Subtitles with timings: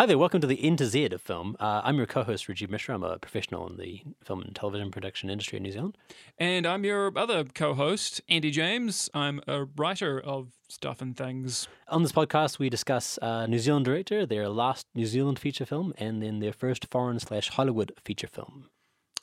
[0.00, 1.58] Hi there, welcome to the N to Z of film.
[1.60, 2.94] Uh, I'm your co-host Rajeev Mishra.
[2.94, 5.98] I'm a professional in the film and television production industry in New Zealand.
[6.38, 9.10] And I'm your other co host, Andy James.
[9.12, 11.68] I'm a writer of stuff and things.
[11.88, 15.92] On this podcast, we discuss uh, New Zealand director, their last New Zealand feature film,
[15.98, 18.70] and then their first foreign slash Hollywood feature film.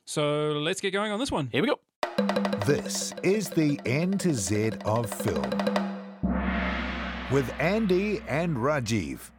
[0.05, 1.49] So let's get going on this one.
[1.51, 1.79] Here we go.
[2.67, 5.49] This is the N to Z of film
[7.31, 9.31] with Andy and Rajeev.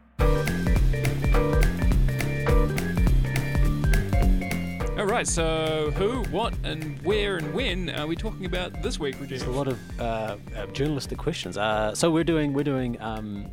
[4.99, 9.17] All right, so who, what, and where and when are we talking about this week,
[9.21, 11.57] There's a lot of uh, uh, journalistic questions.
[11.57, 13.47] Uh, so we're doing we're doing um,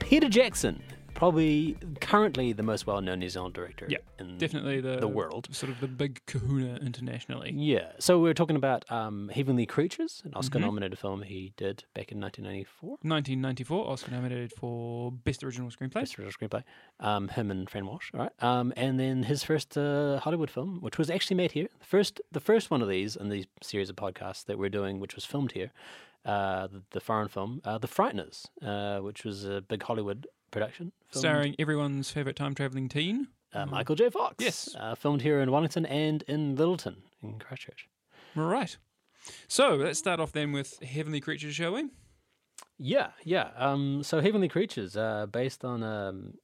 [0.00, 0.82] Peter Jackson,
[1.18, 3.86] probably currently the most well-known New Zealand director.
[3.88, 5.48] Yeah, in Definitely the, the world.
[5.50, 7.52] Sort of the big kahuna internationally.
[7.56, 7.90] Yeah.
[7.98, 10.38] So we're talking about um, Heavenly Creatures, an Mm-hmm.
[10.38, 12.90] Oscar-nominated film he did back in 1994.
[13.02, 15.94] 1994, Oscar nominated for Best Original Screenplay.
[15.94, 16.62] Best original screenplay.
[17.00, 18.10] Um, him and Fran Walsh.
[18.14, 18.32] All right.
[18.42, 21.66] Um, and then his first uh, Hollywood film, which was actually made here.
[21.80, 25.00] The first, the first one of these in these series of podcasts that we're doing,
[25.00, 25.72] which was filmed here,
[26.24, 30.92] uh, the, the foreign film, uh, The Frighteners, uh, which was a big Hollywood production.
[31.08, 33.28] filmed, Starring everyone's favourite time travelling teen.
[33.54, 34.10] uh, Michael J.
[34.10, 34.36] Fox.
[34.38, 34.74] Yes.
[34.78, 37.88] Uh, filmed here in Wellington and in Lyttelton in Christchurch.
[38.34, 38.76] Right.
[39.48, 41.88] So let's start off then with Heavenly Creatures, shall we?
[42.78, 43.50] Yeah, yeah.
[43.56, 46.34] Um, so Heavenly Creatures, uh, based on um,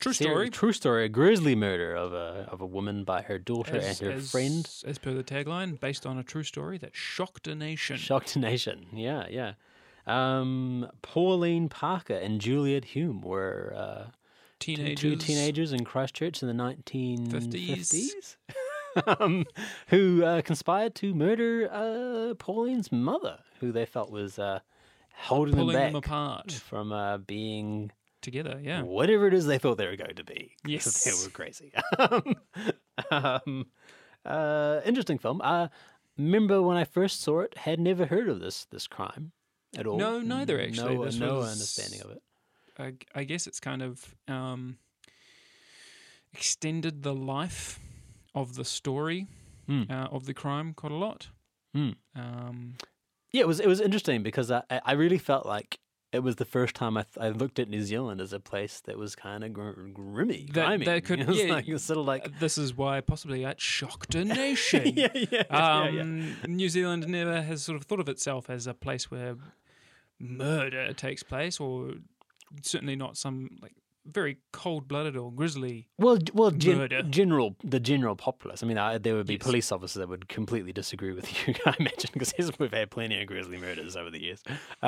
[0.00, 0.48] True story.
[0.50, 1.06] True story.
[1.06, 4.30] A grisly murder of a of a woman by her daughter As, and her as-
[4.30, 4.68] friend.
[4.86, 7.96] As per the tagline, based on a true story that shocked a nation.
[7.96, 8.86] Shocked a nation.
[8.92, 9.54] Yeah, yeah.
[10.08, 14.10] Um, Pauline Parker and Juliet Hulme were uh,
[14.58, 15.00] Teenagers.
[15.00, 18.36] two teenagers in Christchurch in the 1950s.
[18.36, 18.36] 50s.
[19.20, 19.44] um,
[19.88, 24.60] who uh, conspired to murder uh, Pauline's mother, who they felt was uh,
[25.14, 28.82] holding Pulling them them back apart from uh, being together, yeah.
[28.82, 30.56] whatever it is they thought they were going to be.
[30.66, 31.04] Yes.
[31.04, 31.72] they were crazy.
[33.10, 33.66] um,
[34.24, 35.40] uh, interesting film.
[35.42, 35.68] Uh,
[36.16, 39.32] remember when I first saw it, had never heard of this this crime
[39.78, 39.96] at all.
[39.98, 40.96] No, neither, actually.
[40.96, 42.22] No, This no was- understanding of it.
[42.78, 44.78] I, I guess it's kind of um,
[46.32, 47.80] extended the life
[48.34, 49.26] of the story
[49.66, 49.82] Hmm.
[49.90, 51.28] uh, of the crime quite a lot.
[51.74, 51.90] Hmm.
[52.14, 52.74] Um,
[53.32, 55.78] Yeah, it was it was interesting because I I really felt like
[56.10, 58.80] it was the first time I, th- I looked at New Zealand as a place
[58.86, 60.84] that was kind of gr- grimmy, That- grimy.
[60.86, 63.60] that could- it was yeah, like, it sort of like this is why possibly it
[63.60, 64.84] shocked a nation.
[64.96, 66.00] yeah, yeah, yeah, yeah, yeah.
[66.00, 69.36] Um, New Zealand never has sort of thought of itself as a place where
[70.20, 71.92] murder takes place, or
[72.62, 73.72] certainly not some like
[74.10, 75.86] very cold-blooded or grisly.
[75.98, 77.02] Well, well, gen- Murder.
[77.02, 78.62] general the general populace.
[78.62, 79.42] I mean, I, there would be Yes.
[79.42, 81.54] police officers that would completely disagree with you.
[81.66, 84.42] I imagine because we've had plenty of grisly murders over the years.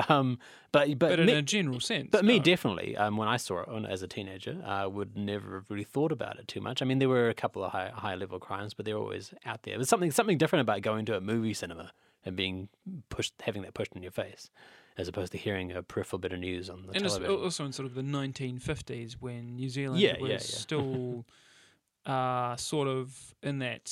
[0.08, 0.38] Um,
[0.72, 2.96] but but, But in me, a general sense, but me definitely.
[2.96, 6.38] Um, when I saw it as a teenager, I would never have really thought about
[6.38, 6.80] it too much.
[6.80, 9.64] I mean, there were a couple of high high level crimes, but they're always out
[9.64, 9.76] there.
[9.76, 11.92] There's something something different about going to a movie cinema
[12.24, 12.70] and being
[13.10, 14.48] pushed, having that pushed in your face,
[14.96, 17.34] as opposed to hearing a peripheral bit of news on the and television.
[17.36, 20.38] also in sort of the 1950s when New Zealand Yeah, was yeah, yeah.
[20.38, 21.26] still
[22.06, 23.90] uh, sort of in that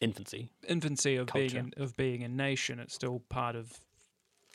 [0.00, 0.50] Infancy.
[0.68, 2.78] infancy of being an, of being a nation.
[2.78, 3.78] It's still part of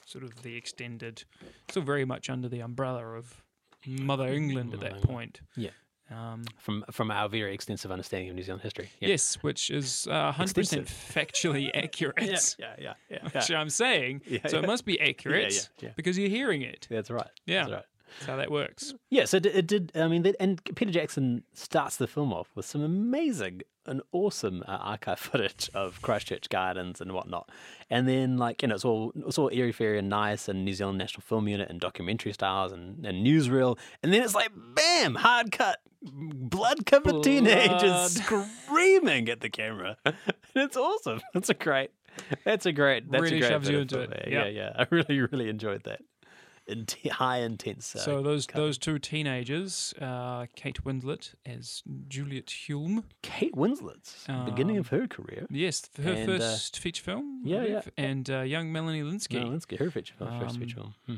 [0.05, 1.23] sort of the extended,
[1.69, 3.43] still very much under the umbrella of
[3.85, 5.03] Mother England at that England.
[5.05, 5.41] point.
[5.55, 5.71] Yeah.
[6.09, 8.89] Um, From from our very extensive understanding of New Zealand history.
[9.01, 9.09] Yeah.
[9.09, 10.87] Yes, which is uh, 100% Extensive.
[10.87, 12.55] factually accurate.
[12.57, 13.29] Yeah, yeah, yeah, yeah.
[13.33, 16.87] Which I'm saying, Yeah, so it must be accurate because you're hearing it.
[16.89, 17.27] That's right.
[17.45, 17.63] Yeah.
[17.63, 17.85] That's right.
[18.19, 18.93] That's how that works.
[19.09, 19.91] Yeah, so it, it did.
[19.93, 24.71] I mean, and Peter Jackson starts the film off with some amazing and awesome uh,
[24.71, 27.49] archive footage of Christchurch Gardens and whatnot,
[27.89, 30.73] and then like you know, it's all it's all airy fairy and nice, and New
[30.73, 35.15] Zealand National Film Unit and documentary styles and, and newsreel, and then it's like bam,
[35.15, 40.15] hard cut, blood covered teenagers screaming at the camera, and
[40.55, 41.21] it's awesome.
[41.33, 41.91] That's a great.
[42.43, 43.11] That's a great.
[43.11, 44.25] That's Really a great shoves you into it.
[44.27, 44.45] Yeah.
[44.45, 44.71] Yeah, yeah.
[44.75, 46.01] I really, really enjoyed that.
[46.67, 47.95] Int- high intense.
[47.95, 53.03] Uh, so those those two teenagers, uh, Kate Winslet as Juliet Hulme.
[53.21, 55.47] Kate Winslet's beginning Um, of her career.
[55.49, 57.41] Yes, her And, uh, first feature film.
[57.45, 57.81] Yeah, yeah.
[57.97, 60.93] And uh, young Melanie Lynskey, let's her feature film, first Um, feature film.
[61.05, 61.15] Hmm.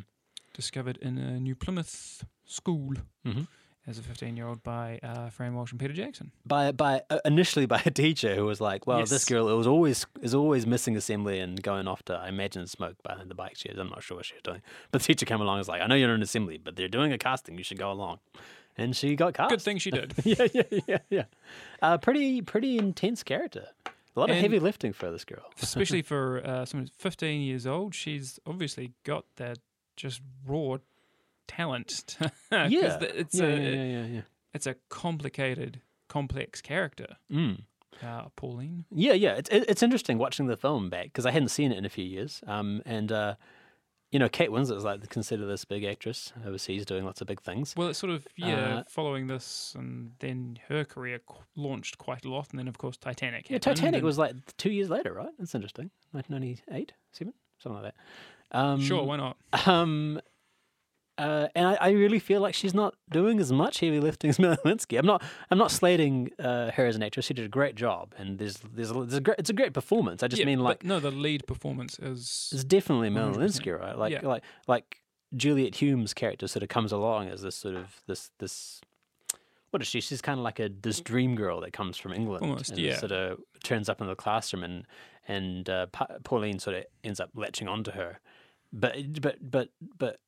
[0.53, 2.93] discovered in a New Plymouth school
[3.25, 3.47] Mhm.
[3.89, 6.31] As a 15 year old by uh, Fran Walsh and Peter Jackson.
[6.45, 9.09] By by uh, initially by a teacher who was like, "Well, Yes.
[9.09, 13.01] this girl was always is always missing assembly and going off to I imagine smoke
[13.03, 13.77] behind the bike she is.
[13.79, 15.81] I'm not sure what she was doing, but the teacher came along and was like,
[15.81, 17.57] "I know you're in assembly, but they're doing a casting.
[17.57, 18.19] You should go along."
[18.77, 19.49] And she got cast.
[19.49, 20.13] Good thing she did.
[20.23, 21.23] yeah, yeah, yeah, yeah.
[21.81, 23.65] Uh, pretty pretty intense character.
[24.15, 25.43] A lot of And- heavy lifting for this girl.
[25.61, 29.57] Especially for uh, someone who's 15 years old, she's obviously got that
[29.97, 30.77] just raw
[31.49, 32.17] talent.
[32.51, 34.21] yeah, it's yeah, a, yeah, yeah, yeah,
[34.53, 37.17] it's a complicated, complex character.
[37.31, 37.63] Mm.
[38.01, 38.85] Uh, Pauline.
[38.91, 39.33] Yeah, yeah.
[39.33, 42.05] It's it's interesting watching the film back because I hadn't seen it in a few
[42.05, 42.41] years.
[42.47, 43.35] Um, and uh,
[44.11, 47.41] you know, Kate Winslet is like considered this big actress overseas, doing lots of big
[47.41, 47.75] things.
[47.75, 52.23] Well, it's sort of yeah, Uh, following this, and then her career qu- launched quite
[52.25, 53.49] a lot, and then of course Titanic.
[53.49, 55.33] Yeah, Titanic was like two years later, right?
[55.37, 55.91] That's interesting.
[56.11, 58.57] 1998, seven, something like that.
[58.57, 59.03] Um, sure.
[59.03, 59.37] Why not?
[59.67, 60.21] Um,
[61.19, 64.39] uh, and I, I really feel like she's not doing as much heavy lifting as
[64.45, 65.21] Melanie I'm not.
[65.51, 67.25] I'm not slating uh, her as an actress.
[67.25, 69.73] She did a great job, and there's there's a, there's a great, it's a great
[69.73, 70.23] performance.
[70.23, 73.41] I just Yeah, mean like no, the lead performance is it's definitely Melanie 100%.
[73.61, 73.97] Lynskey, right?
[73.97, 74.21] Like Yeah.
[74.27, 75.01] like like
[75.35, 78.81] Juliet Hulme's character sort of comes along as this sort of this this.
[79.71, 80.01] What is she?
[80.01, 82.97] She's kind of like a this dream girl that comes from England, Almost, and yeah.
[82.97, 84.85] Sort of turns up in the classroom, and
[85.27, 88.19] and uh, Pa- Pauline sort of ends up latching onto her,
[88.73, 89.69] but but but
[89.99, 90.19] but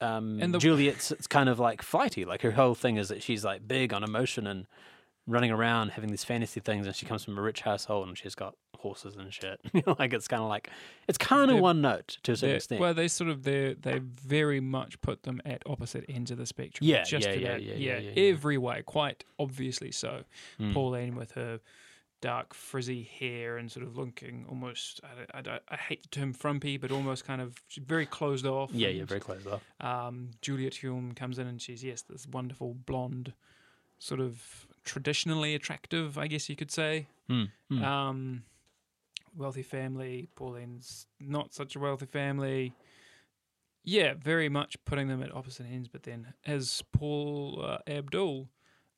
[0.00, 2.24] um, And the- Juliet's it's kind of like flighty.
[2.24, 4.66] Like her whole thing is that she's like big on emotion and
[5.26, 8.34] running around having these fantasy things, and she comes from a rich household and she's
[8.34, 9.58] got horses and shit.
[9.72, 10.70] You know, like it's kind of like
[11.08, 12.80] it's kind of one note to a certain extent.
[12.80, 16.46] well, they sort of they they very much put them at opposite ends of the
[16.46, 16.86] spectrum.
[16.86, 20.22] Yeah, just yeah, yeah, yeah, yeah, every way, quite obviously so.
[20.60, 20.74] Mm.
[20.74, 21.60] Pauline with her
[22.26, 25.00] dark frizzy hair and sort of looking almost
[25.32, 28.72] I, I, I hate the term frumpy, but almost kind of very closed off.
[28.72, 29.62] yeah, yeah, very close off.
[29.80, 33.32] um, Juliet Hulme comes in and she's yes, this wonderful blonde,
[34.00, 37.06] sort of traditionally attractive, I guess you could say.
[37.30, 37.50] Mm.
[37.70, 37.84] Mm.
[37.84, 38.42] Um,
[39.36, 40.28] wealthy family.
[40.34, 42.74] Pauline's not such a wealthy family.
[43.84, 45.86] Yeah, very much putting them at opposite ends.
[45.86, 48.48] But then, as Paul uh, Abdul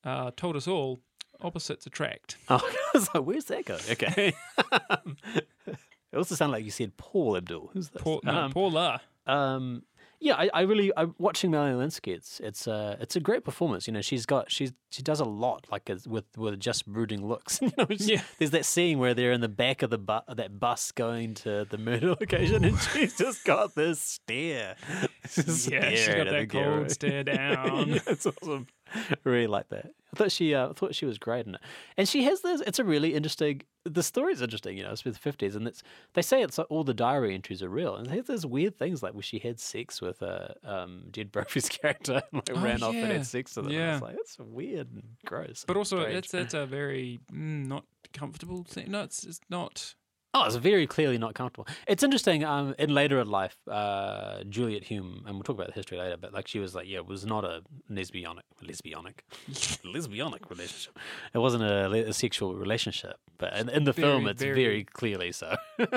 [0.03, 0.97] uh, told us all,
[1.41, 2.37] opposites attract.
[2.49, 2.57] Oh,
[2.93, 3.81] I was like, where's that going?
[3.91, 4.33] Okay.
[5.67, 7.69] it also sounded like you said Paul Abdul.
[7.73, 8.01] Who's this?
[8.01, 9.01] Paul, no, um, Paula.
[9.27, 9.83] um,
[10.21, 12.13] yeah, I, I really, I'm watching Melanie Lynskey.
[12.13, 13.87] It's it's uh, it's a great performance.
[13.87, 17.61] You know, she's got she's she does a lot like with with just brooding looks.
[17.61, 18.21] you know, Yeah.
[18.37, 21.65] there's that scene where they're in the back of the bu- that bus going to
[21.69, 24.75] the murder location, and she's just got this stare.
[24.89, 26.89] Yeah, she's got that cold camera.
[26.89, 27.87] stare down.
[27.87, 28.67] yeah, it's awesome.
[28.93, 29.91] I really like that.
[30.13, 31.61] I thought she, uh, I thought she was great in it,
[31.97, 32.61] and she has this.
[32.61, 33.61] It's a really interesting.
[33.85, 34.91] The story's interesting, you know.
[34.91, 35.83] It's with fifties, and it's
[36.13, 38.77] they say it's like all the diary entries are real, and they have those weird
[38.77, 42.61] things like where she had sex with uh, um, Jed Brophy's character, and like Oh,
[42.61, 43.71] ran off and had sex with him.
[43.71, 43.93] Yeah.
[43.93, 45.63] It's like it's weird and gross.
[45.67, 46.17] But and also, strange.
[46.17, 48.89] it's it's a very mm, not comfortable thing.
[48.89, 49.93] No, it's, it's not.
[50.33, 51.65] Oh, it's very clearly not comfortable.
[51.87, 52.43] It's interesting.
[52.43, 56.17] Um, in later in life, uh, Juliet Hulme, and we'll talk about the history later,
[56.17, 59.21] but like she was like, yeah, it was not a lesbianic, lesbianic,
[59.83, 60.99] lesbianic relationship.
[61.33, 64.83] It wasn't a, le- a sexual relationship, but in, in the film, it's very, very-
[64.83, 65.55] clearly so.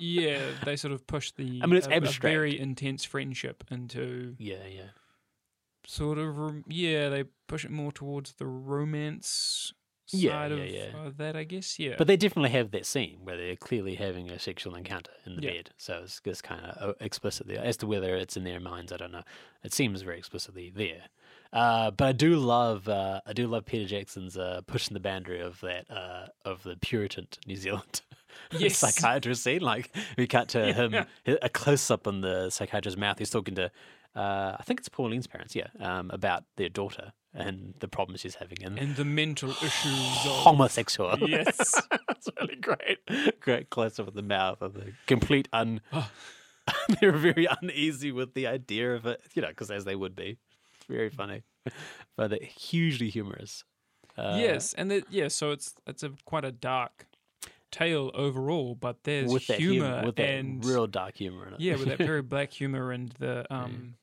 [0.00, 1.60] Yeah, they sort of push the.
[1.62, 4.88] I mean, it's a- a very intense friendship into yeah, yeah.
[5.86, 9.72] sort of yeah they push it more towards the romance
[10.14, 10.98] Yeah, side yeah, of yeah.
[11.06, 14.30] uh, that i guess yeah But they definitely have that scene where they're clearly having
[14.30, 15.50] a sexual encounter in the Yeah.
[15.52, 15.70] bed.
[15.76, 17.62] So it's, it's kind of explicit there.
[17.64, 19.22] As to whether it's in their minds, I don't know.
[19.62, 21.04] It seems very explicitly there.
[21.52, 25.40] Uh, but I do love, uh, I do love Peter Jackson's uh, pushing the boundary
[25.40, 28.02] of that uh, of the Puritan New Zealand
[28.58, 28.78] Yes.
[28.78, 29.60] psychiatrist scene.
[29.60, 33.18] Like we cut to him a close up on the psychiatrist's mouth.
[33.18, 33.70] He's talking to,
[34.16, 38.36] uh, I think it's Pauline's parents, yeah, um, about their daughter and the problems she's
[38.36, 41.18] having and, and the mental issues of homosexual.
[41.28, 43.40] yes That's really great.
[43.40, 45.80] Great close up of the mouth of the complete un.
[45.92, 46.10] Oh.
[47.00, 50.38] They're very uneasy with the idea of it, you know, because as they would be.
[50.76, 51.42] It's very funny,
[52.16, 53.64] but they're hugely humorous.
[54.16, 57.06] Uh, yes and the, yeah so it's it's a quite a dark
[57.72, 61.60] tale overall but there's with humor, humor, with and real dark humor in it.
[61.60, 63.96] yeah with that very black humor and the um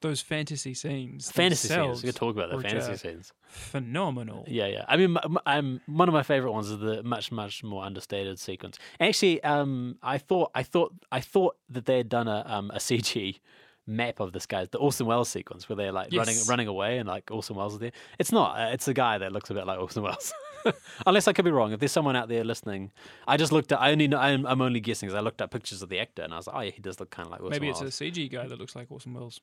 [0.00, 2.02] those fantasy scenes fantasy scenes.
[2.02, 3.32] We could talk about the fantasy scenes.
[3.48, 4.84] phenomenal Yeah, yeah.
[4.88, 8.78] I mean, I'm one of my favorite ones is the much, much more understated sequence.
[9.00, 12.78] Actually, um, I thought, I thought, I thought that they had done a um a
[12.78, 13.40] CG
[13.86, 16.48] map of this guy's the Orson Welles sequence where they're like running Yes.
[16.48, 17.92] running away and like Orson Welles is there.
[18.18, 18.58] It's not.
[18.58, 20.32] Uh, it's a guy that looks a bit like Orson Welles.
[21.06, 21.72] Unless I could be wrong.
[21.72, 22.90] If there's someone out there listening,
[23.26, 23.80] I just looked at.
[23.80, 24.18] I only know.
[24.18, 26.46] I'm, I'm only guessing because I looked at pictures of the actor and I was
[26.46, 28.46] like, oh yeah, he does look kind of like Orson maybe it's a cg guy
[28.46, 29.40] that looks like orson welles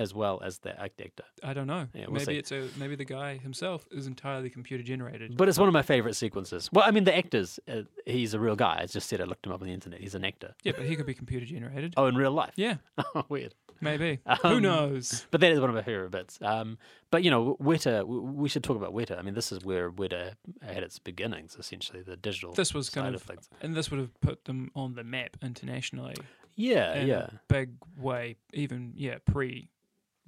[0.00, 1.04] as well as the actor.
[1.44, 1.86] I don't know.
[1.94, 2.36] Yeah, we'll maybe see.
[2.38, 5.36] it's a maybe the guy himself is entirely computer generated.
[5.36, 6.68] But it's one of my favorite sequences.
[6.72, 8.78] Well, I mean, the actor's uh, he's a real guy.
[8.82, 10.00] I just said I looked him up on the internet.
[10.00, 10.54] He's an actor.
[10.64, 11.94] Yeah, but he could be computer generated.
[11.96, 12.52] Oh, in real life.
[12.56, 12.76] Yeah,
[13.14, 13.54] Oh, weird.
[13.80, 14.18] maybe.
[14.42, 15.26] Who Um, knows?
[15.30, 16.38] But that is one of my favorite bits.
[16.42, 16.78] Um,
[17.10, 18.04] but you know, Weta.
[18.06, 19.18] We should talk about Weta.
[19.18, 22.52] I mean, this is where Weta had its beginnings, essentially, the digital.
[22.54, 23.48] This was side kind of of, things.
[23.60, 26.14] and this would have put them on the map internationally
[26.56, 28.36] Yeah, in yeah, a big way.
[28.54, 29.68] Even yeah, pre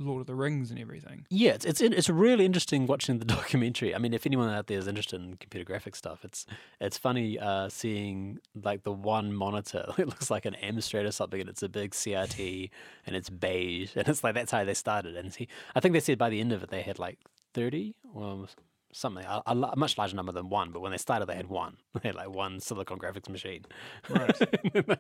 [0.03, 1.27] Lord of the Rings and everything.
[1.31, 3.95] Yeah, it's it's it's really interesting watching the documentary.
[3.95, 6.47] I mean, if anyone out there is interested in computer graphics stuff, it's
[6.81, 9.87] it's funny uh, seeing like the one monitor.
[10.03, 12.71] It looks like an Amstrad or something, and it's a big CRT,
[13.07, 15.17] and it's beige, and it's like that's how they started.
[15.17, 17.19] And see, I think they said by the end of it they had like
[17.55, 18.49] thirty, well,
[18.93, 20.71] something a, a, much larger number than one.
[20.71, 21.77] But when they started, they had one.
[22.03, 23.65] They had like one Silicon graphics machine.
[24.09, 24.35] Right.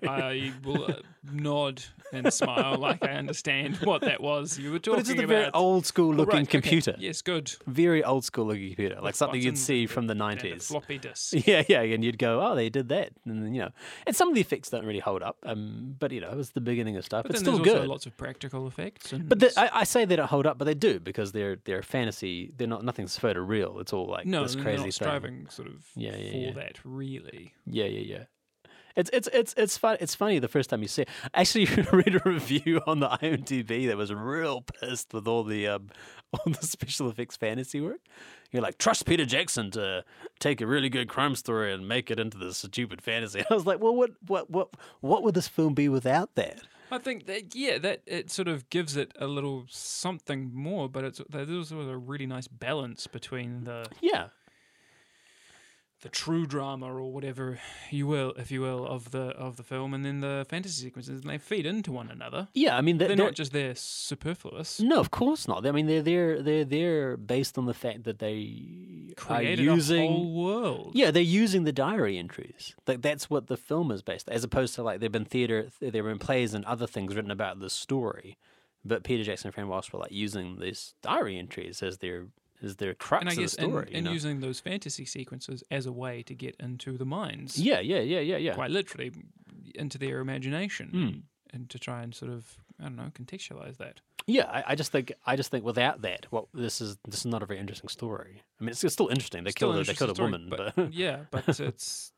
[0.07, 0.95] I will uh,
[1.33, 1.83] nod
[2.13, 4.59] and smile like I understand what that was.
[4.59, 6.51] You were But talking it's just a about very old school Oh, looking right, okay.
[6.61, 6.95] computer.
[6.99, 7.53] Yes, good.
[7.67, 10.67] Very old school looking computer, like something you'd see from the nineties.
[10.69, 11.35] floppy disk.
[11.47, 13.71] Yeah, yeah, and you'd go, oh, they did that, and then, you know,
[14.07, 15.37] and some of the effects don't really hold up.
[15.45, 17.23] Um, but you know, it was the beginning of stuff.
[17.25, 17.77] But it's still there's good.
[17.79, 19.13] also lots of practical effects.
[19.13, 21.57] And but the, I, I say they don't hold up, but they do because they're
[21.65, 22.53] they're fantasy.
[22.57, 23.81] They're not nothing's photoreal.
[23.83, 24.93] It's all like no, this crazy not thing.
[24.93, 26.53] striving sort of Yeah, yeah, for yeah.
[26.53, 27.53] that really.
[27.67, 28.25] Yeah, yeah, yeah.
[28.95, 29.97] It's it's it's it's fun.
[30.01, 31.09] It's funny the first time you see it.
[31.33, 35.67] I actually read a review on the IMDb that was real pissed with all the
[35.69, 35.89] um,
[36.33, 38.01] all the special effects fantasy work.
[38.51, 40.05] You're like, trust Peter Jackson to
[40.41, 43.43] take a really good crime story and make it into this stupid fantasy.
[43.51, 44.69] I was like, well, what what what
[45.01, 46.61] what would this film be without that?
[46.93, 51.05] I think that yeah, that it sort of gives it a little something more, but
[51.05, 54.29] it's there's also a really nice balance between the Yeah,
[56.02, 57.59] the true drama or whatever
[57.90, 61.23] you will, if you will, of the of the film, and then the fantasy sequences,
[61.23, 62.49] and they feed into one another.
[62.54, 62.76] yeah.
[62.76, 64.80] I mean, They're, they're, not just there superfluous.
[64.80, 65.66] No, of course not.
[65.66, 70.04] I mean, they're they're they're they're based on the fact that they Created are using
[70.04, 70.92] a whole world.
[70.94, 72.75] Yeah, they're using the diary entries.
[72.87, 76.02] Like that's what the film is based, as opposed to like there've been theater, there
[76.02, 78.37] have been plays and other things written about the story,
[78.85, 82.26] but Peter Jackson and Fran Walsh were like using these diary entries as their
[82.62, 83.88] as their crux and I of the story.
[83.92, 87.81] and, and using those fantasy sequences as a way to get into the minds, yeah,
[87.81, 88.54] yeah, yeah, yeah, yeah.
[88.54, 89.12] quite literally,
[89.75, 91.23] into their imagination, Mm.
[91.54, 94.00] and, to try and sort of I don't know contextualize that.
[94.26, 97.26] Yeah, I, I just think I just think without that, well, this is this is
[97.26, 98.42] not a very interesting story.
[98.61, 99.42] I mean, it's, it's still interesting.
[99.45, 102.12] They Still killed a, they killed a interesting woman, story, but, yeah, but it's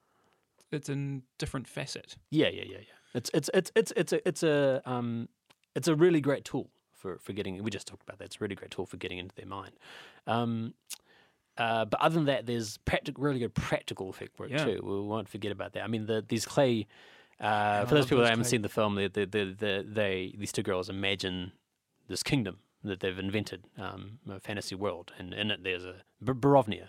[0.71, 2.17] it's a different facet.
[2.31, 2.95] Yeah, yeah, yeah, yeah.
[3.15, 5.29] It's it's it's it's it's a it's a um
[5.75, 6.71] it's a really great tool
[7.05, 7.63] for for getting.
[7.63, 8.25] We just talked about that.
[8.25, 9.73] It's a really great tool for getting into their mind.
[10.27, 10.73] Um,
[11.59, 12.79] uh, but other than that, there's
[13.19, 14.65] really good practical effect work Yeah.
[14.65, 14.81] too.
[14.83, 15.85] We won't forget about that.
[15.85, 16.87] I mean, the these clay.
[17.41, 20.35] Uh, for those people that haven't clay- seen the film, they, they, they, they, they
[20.39, 21.53] these two girls imagine
[22.09, 26.89] this kingdom that they've invented, um, a fantasy world, and in it there's a Borovnia.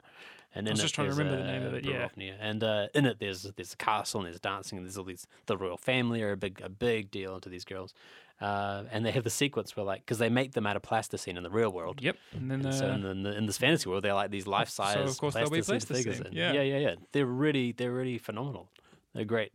[0.58, 2.08] And I was just trying to remember the name a of it, yeah.
[2.40, 5.28] And uh, in it there's there's a castle and there's dancing and there's all these
[5.48, 7.94] the royal family are a big a big deal to these girls,
[8.42, 11.38] uh, and they have the sequence where like because they make them out of plasticine
[11.38, 12.02] in the real world.
[12.02, 14.14] Yep, and then And so uh, in, the, in, the, in this fantasy world, they're
[14.14, 16.22] like these life size of course they'll be plasticine figures.
[16.32, 16.52] yeah.
[16.54, 16.96] yeah, yeah, yeah.
[17.12, 18.70] They're really they're really phenomenal.
[19.14, 19.52] They're great,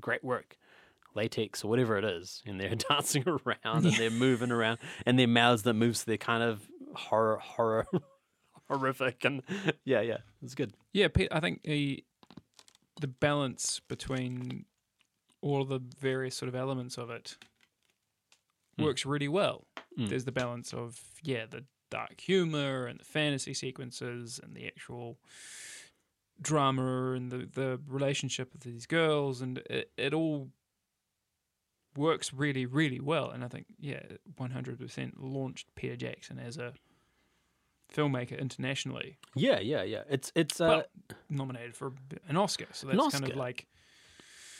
[0.00, 0.56] great work.
[1.16, 5.26] Latex or whatever it is, and they're dancing around and they're moving around, and their
[5.26, 6.62] mouths that move, so they're kind of
[6.94, 7.84] horror, horror,
[8.68, 9.42] horrific, and
[9.84, 10.72] yeah, yeah, it's good.
[10.92, 12.04] yeah, Pete, I think the
[13.00, 14.66] the balance between
[15.40, 17.36] all the various sort of elements of it.
[18.82, 19.66] Works really well.
[19.98, 20.08] Mm.
[20.08, 25.18] There's the balance of yeah, the dark humor and the fantasy sequences and the actual
[26.40, 30.48] drama and the the relationship of these girls and it, it all
[31.96, 34.00] works really really well and I think yeah
[34.40, 36.72] 100% launched Peter Jackson as a
[37.92, 40.02] filmmaker internationally Yeah, yeah, yeah.
[40.08, 40.60] It's it's.
[40.60, 40.82] Uh,
[41.28, 41.92] nominated for
[42.28, 42.66] an Oscar.
[42.72, 43.66] So that's kind of like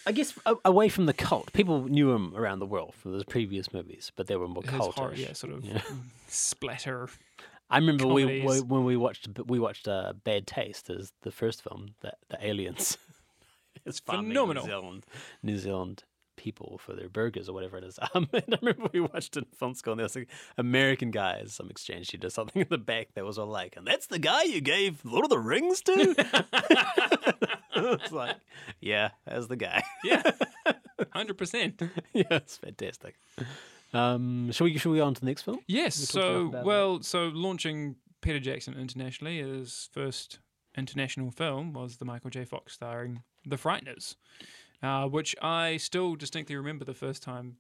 [0.07, 3.73] I guess away from the cult, people knew him around the world from those previous
[3.73, 5.17] movies, but they were more cultish.
[5.19, 5.83] yeah, sort of Yeah.
[6.29, 7.09] splatter.
[7.69, 11.63] I remember we, we when we watched we watched uh, Bad Taste as the first
[11.63, 12.99] film, the, the aliens.
[13.87, 14.65] it's phenomenal.
[14.65, 15.07] New Zealand,
[15.43, 16.05] New Zealand
[16.41, 17.99] people for their burgers or whatever it is.
[18.13, 20.29] Um, and I remember we watched it in film school, and there was like
[20.59, 23.87] American guys, some exchange student or something in the back that was all like, "And
[23.87, 25.93] that's the guy you gave Lord of the Rings to."
[27.77, 28.37] it's like,
[28.81, 29.83] yeah, that's the guy.
[30.03, 30.23] Yeah,
[31.13, 31.81] hundred percent.
[32.13, 33.15] yeah, it's fantastic.
[33.93, 35.61] Um, shall we shall we go on to the next film?
[35.69, 35.95] Yes.
[35.95, 40.41] So well, so launching Peter Jackson internationally, his first
[40.77, 42.45] international film was the Michael J.
[42.45, 44.17] Fox starring The Frighteners,
[44.83, 47.57] uh, which I still distinctly remember the first time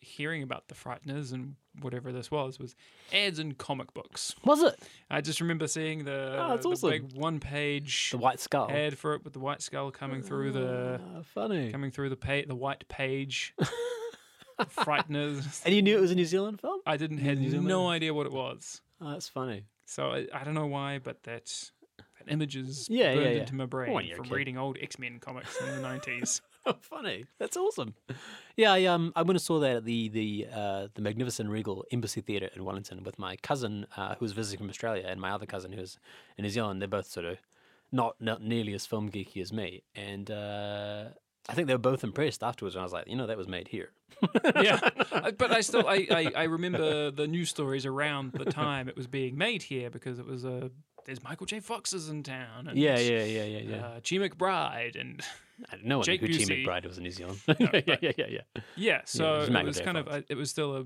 [0.00, 2.76] hearing about The Frighteners and whatever this was was
[3.12, 4.34] ads in comic books.
[4.44, 4.78] Was it
[5.10, 6.90] I just remember seeing the, Oh, the awesome.
[6.90, 8.70] big one page the White Skull?
[8.70, 11.70] ad for it with the white skull coming through the Ah, funny.
[11.72, 13.54] coming through the pa- the white page.
[14.60, 15.62] Frighteners.
[15.64, 16.80] And you knew it was a New Zealand film?
[16.86, 17.66] I didn't had New Zealand?
[17.68, 18.80] no idea what it was.
[19.00, 19.64] Oh, that's funny.
[19.86, 21.70] So I, I don't know why, but that
[22.26, 23.40] that image is Yeah, yeah, burned yeah.
[23.40, 24.34] into my brain you're from kid.
[24.34, 26.40] reading old X Men comics in the nineties.
[26.80, 27.24] Funny.
[27.38, 27.94] That's awesome.
[28.56, 31.84] Yeah, I um I went and saw that at the the uh, the Magnificent Regal
[31.90, 35.30] Embassy Theatre in Wellington with my cousin uh, who was visiting from Australia and my
[35.30, 35.98] other cousin who was
[36.38, 36.80] in New Zealand.
[36.80, 37.38] They're both sort of
[37.90, 41.06] not not nearly as film geeky as me, and uh,
[41.48, 42.76] I think they were both impressed afterwards.
[42.76, 43.90] And I was like, you know, that was made here.
[44.62, 44.78] yeah,
[45.38, 49.08] but I still I, I, I remember the news stories around the time it was
[49.08, 50.70] being made here because it was a
[51.04, 51.60] there's Michael J.
[51.60, 52.68] Fox's in town.
[52.68, 53.86] And, Yeah, yeah, yeah, yeah, yeah.
[53.86, 54.18] Uh, G.
[54.18, 55.20] McBride and
[55.70, 56.44] I no one Jake knew who T.
[56.44, 56.66] Busey.
[56.66, 57.40] McBride was in New Zealand.
[57.58, 58.62] yeah, yeah, yeah, yeah, yeah.
[58.76, 59.84] yeah, so was it was J.
[59.84, 60.78] kind of a, it was still a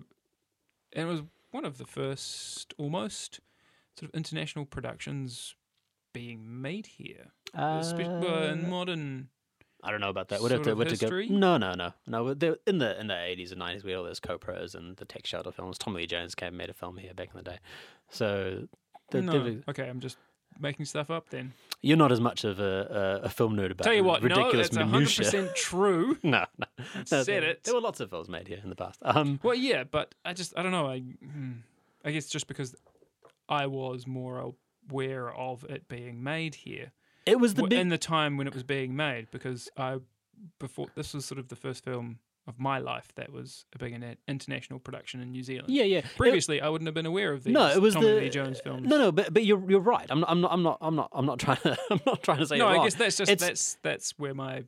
[0.93, 3.41] and it was one of the first almost
[3.99, 5.55] sort of international productions
[6.13, 9.29] being made here, especially in Uh, modern.
[9.83, 10.41] I don't know about that.
[10.43, 11.35] We'd have to, we'd have to go.
[11.35, 12.29] No, no, no, no.
[12.29, 12.39] In
[12.79, 15.53] the in the eighties and nineties, we had all those co-pros and the tech shelter
[15.53, 15.79] films.
[15.79, 17.59] Tommy Lee Jones came and made a film here back in the day.
[18.11, 18.67] So
[19.11, 20.17] the, no, the- okay, I'm just
[20.59, 21.53] making stuff up then.
[21.83, 24.23] you're not as much of a, a, a film nerd about Tell you the what,
[24.23, 24.93] no, ridiculous that's 100
[25.35, 25.53] minutia.
[25.55, 26.17] true.
[26.23, 26.85] no, no, no.
[27.05, 27.65] said there, it.
[27.65, 28.99] There were lots of films made here in the past.
[29.03, 30.87] Um, Well, yeah, but I just I don't know.
[30.87, 31.53] I hmm,
[32.05, 32.75] I guess just because
[33.49, 34.55] I was more
[34.91, 36.93] aware of it being made here
[37.27, 37.81] it was the w- big.
[37.81, 39.99] in the time when it was being made because I
[40.59, 43.93] before this was sort of the first film of my life that was a big
[44.29, 45.69] international production in New Zealand.
[45.69, 45.99] yeah, yeah.
[45.99, 47.53] It- Previously, I wouldn't have been aware of these.
[47.53, 48.89] no, it was Tommy the Lee Jones films.
[48.89, 50.07] No, no, but but you're you're right.
[50.09, 52.39] I'm not I'm not I'm not I'm not I'm not trying to I'm not trying
[52.39, 52.85] to say no, it I wrong.
[52.87, 54.65] guess that's just It's- that's that's where my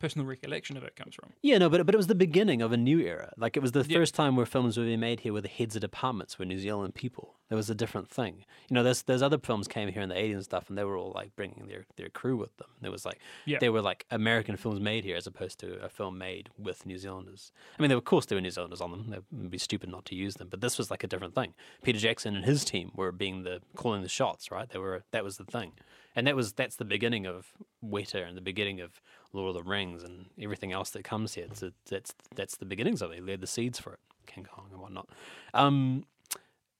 [0.00, 1.30] personal recollection of it comes from.
[1.42, 3.32] Yeah, no, but but it was the beginning of a new era.
[3.36, 3.98] Like it was the Yeah.
[3.98, 6.58] first time where films were being made here, where the heads of departments were New
[6.58, 7.36] Zealand people.
[7.48, 8.44] There was a different thing.
[8.68, 10.84] You know, there's there's other films came here in the '80s and stuff, and they
[10.84, 12.68] were all like bringing their their crew with them.
[12.80, 13.58] There was like Yeah.
[13.60, 16.98] they were like American films made here as opposed to a film made with New
[16.98, 17.52] Zealanders.
[17.78, 19.12] I mean, there, of course there were New Zealanders on them.
[19.12, 20.48] It would be stupid not to use them.
[20.48, 21.54] But this was like a different thing.
[21.82, 24.68] Peter Jackson and his team were being the calling the shots, right?
[24.70, 25.72] They were that was the thing,
[26.14, 27.52] and that was that's the beginning of
[27.84, 29.00] Weta and the beginning of
[29.32, 31.46] Lord of the Rings and everything else that comes here.
[31.50, 33.16] It's, that's that's the beginnings of it.
[33.16, 35.08] They laid the seeds for it, King Kong and whatnot.
[35.54, 36.04] Um,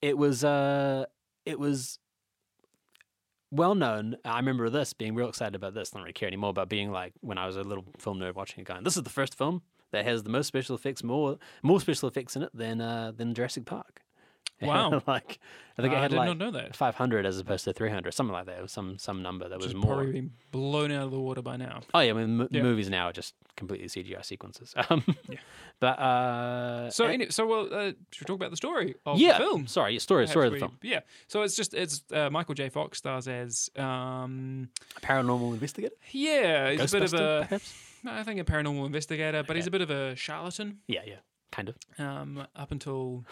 [0.02, 1.04] it was uh,
[1.44, 1.98] it was
[3.50, 4.16] well known.
[4.24, 5.90] I remember this being real excited about this.
[5.90, 8.60] Don't really care anymore about being like when I was a little film nerd watching
[8.60, 11.80] it, going, "This is the first film that has the most special effects, more more
[11.80, 14.02] special effects in it than uh, than Jurassic Park."
[14.66, 15.02] Wow.
[15.06, 15.38] like
[15.78, 16.76] I think I it had did like not know that.
[16.76, 18.58] 500 as opposed to 300, something like that.
[18.58, 19.94] It was some some number that was Which more.
[19.96, 21.80] probably been blown out of the water by now.
[21.94, 22.62] Oh yeah, I mean, m- Yeah.
[22.62, 24.74] movies now are just completely CGI sequences.
[24.90, 25.38] Um, Yeah.
[25.80, 29.18] But uh, So, uh, any, so well, uh, should we talk about the story of
[29.18, 29.66] yeah, the film?
[29.66, 30.76] Sorry, story, story of the film.
[30.82, 31.00] Yeah.
[31.28, 32.68] So it's just it's uh, Michael J.
[32.68, 34.68] Fox stars as um
[35.02, 37.74] Paranormal investigator, yeah he's a bit of a perhaps.
[38.06, 40.78] I think a paranormal investigator, but he's a bit of a charlatan.
[40.86, 41.16] Yeah, yeah,
[41.52, 41.76] kind of.
[41.98, 43.24] Um, up until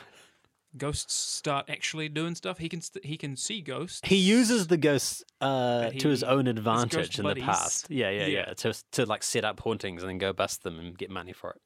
[0.78, 4.00] ghosts start actually doing stuff, he can st- he can see ghosts.
[4.04, 7.90] He uses the ghosts uh, But to his own advantage in the past.
[7.90, 8.54] Yeah, yeah, yeah, Yeah.
[8.54, 11.50] To to like set up hauntings and then go bust them and get money for
[11.50, 11.60] it.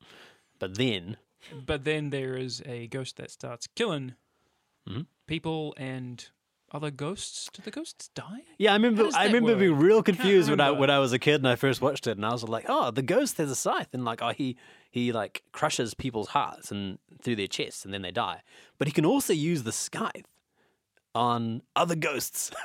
[0.58, 1.16] But then,
[1.66, 4.14] but then there is a ghost that starts killing
[4.88, 5.06] Mhm.
[5.26, 6.28] people and
[6.72, 7.48] other ghosts.
[7.52, 8.42] Do the ghosts die?
[8.58, 9.08] yeah, I remember.
[9.14, 11.80] I remember being real confused when I when I was a kid and I first
[11.80, 14.30] watched it, and I was like, "Oh, the ghost has a scythe," and like, oh,
[14.30, 14.56] he
[14.90, 18.42] he like crushes people's hearts and through their chests, and then they die.
[18.78, 20.26] But he can also use the scythe
[21.14, 22.50] on other ghosts.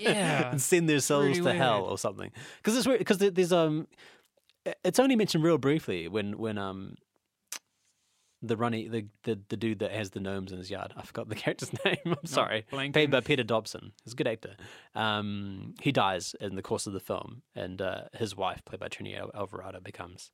[0.00, 2.30] Yeah, and send their souls to hell or something.
[2.58, 2.98] Because it's weird.
[2.98, 3.88] Because there's um,
[4.84, 6.96] it's only mentioned real briefly when when um.
[8.42, 10.94] The runny, the, the the dude that has the gnomes in his yard.
[10.96, 11.98] I forgot the character's name.
[12.06, 12.64] I'm sorry.
[12.72, 12.92] blanking.
[12.94, 13.92] Played by Peter Dobson.
[14.02, 14.56] He's a good actor.
[14.94, 18.88] Um, he dies in the course of the film, and uh, his wife, played by
[18.88, 20.30] Trini Alvarado, becomes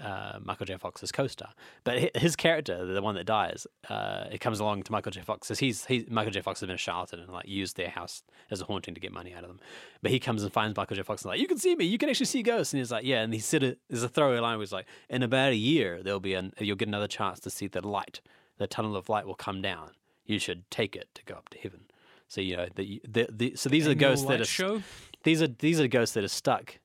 [0.00, 0.76] uh, Michael J.
[0.76, 1.50] Fox's co-star.
[1.84, 5.22] But his character, the one that dies, uh, it comes along to Michael J.
[5.22, 5.48] Fox.
[5.48, 6.40] Says he's he, Michael J.
[6.40, 9.12] Fox has been a charlatan and like used their house as a haunting to get
[9.12, 9.60] money out of them.
[10.02, 11.02] But he comes and finds Michael J.
[11.02, 12.72] Fox and like, you can see me, you can actually see ghosts.
[12.72, 13.22] And he's like, yeah.
[13.22, 13.76] And he said.
[13.88, 16.76] There's a throwaway line where he's like, in about a year there'll be an you'll
[16.76, 18.20] get another chance to see the light.
[18.58, 19.90] The tunnel of light will come down.
[20.24, 21.86] You should take it to go up to heaven.
[22.28, 24.82] So you know the the, the so these are Annual ghosts that are show.
[25.24, 26.78] these are these are ghosts that are stuck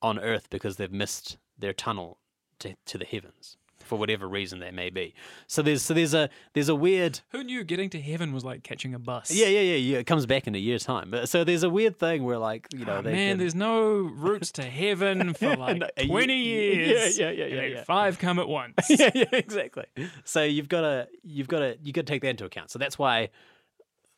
[0.00, 2.18] on Earth because they've missed their tunnel
[2.64, 5.12] to, to the heavens for whatever reason that may be.
[5.46, 8.62] So there's so there's a there's a weird Who knew getting to heaven was like
[8.62, 9.30] catching a bus?
[9.30, 11.10] yeah yeah yeah yeah it comes back in a year's time.
[11.10, 13.54] But so there's a weird thing where like you know Oh, they man, can- there's
[13.54, 17.18] no routes to heaven for like no, a ye- 20 years.
[17.18, 17.84] yeah, yeah, yeah, yeah, yeah.
[17.84, 18.74] Five come at once.
[18.88, 19.84] yeah yeah exactly.
[20.24, 22.70] So you've got to you've got to you got to take that into account.
[22.70, 23.28] So that's why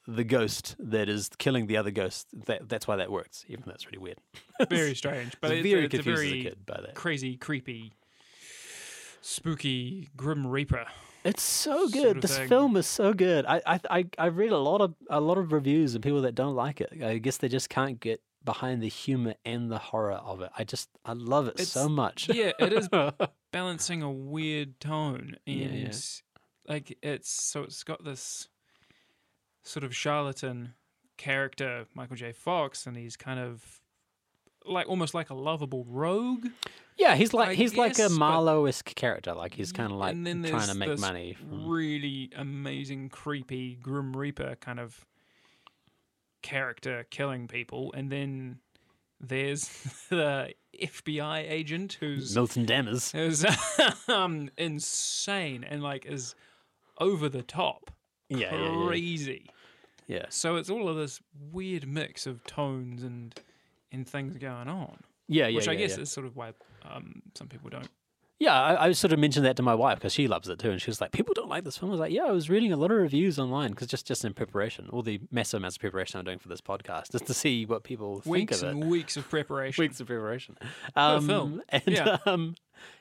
[0.07, 3.45] the ghost that is killing the other ghost that that's why that works.
[3.49, 4.19] Even though it's really weird.
[4.71, 5.33] very strange.
[5.41, 6.95] But I was it's, very it's a confused very as a kid by that.
[6.95, 7.93] crazy, creepy,
[9.27, 10.87] spooky, grim reaper.
[11.25, 12.17] It's so sort good.
[12.17, 12.49] of This thing.
[12.49, 13.45] film is so good.
[13.47, 16.35] I, I I I read a lot of a lot of reviews and people that
[16.35, 17.03] don't like it.
[17.03, 20.51] I guess they just can't get behind the humor and the horror of it.
[20.57, 22.29] I just I love it so much.
[22.33, 22.89] yeah, it is
[23.53, 25.93] balancing a weird tone and Yeah, yeah.
[26.69, 28.49] like it's so it's got this
[29.65, 30.75] sort of charlatan
[31.17, 33.81] character michael j fox and he's kind of
[34.67, 36.47] like almost like a lovable rogue
[36.97, 39.35] Yeah, he's like I he's like a guess, Marlowe-esque character.
[39.35, 41.35] Like he's kind of like trying to make money.
[41.35, 41.69] From...
[41.69, 45.05] really amazing creepy grim reaper kind of
[46.43, 48.59] character killing people and then
[49.21, 49.69] there's
[50.11, 53.45] the fbi agent who's Milton Dammers, who's
[54.09, 56.35] um, insane and like is
[56.99, 57.91] over the top,
[58.29, 58.87] Yeah, yeah, yeah.
[58.87, 59.51] crazy.
[60.07, 60.27] yeah.
[60.29, 61.21] So it's all of this
[61.53, 63.35] weird mix of tones and
[63.93, 66.03] and things going on, Yeah, yeah, which I yeah, guess yeah.
[66.03, 66.53] is sort of why
[66.85, 67.89] um, some people don't.
[68.39, 70.71] Yeah, I, I sort of mentioned that to my wife because she loves it too,
[70.71, 72.51] and she was like, "People don't like this film." I was like, "Yeah, I was
[72.51, 75.77] reading a lot of reviews online because just just in preparation, all the massive amounts
[75.77, 78.83] of preparation I'm doing for this podcast, just to see what people Weeks think of
[78.83, 78.87] it.
[78.87, 79.81] weeks of preparation.
[79.83, 80.59] Weeks of preparation.
[80.95, 81.63] Um, film.
[81.71, 82.19] and Yeah.
[82.27, 82.55] um,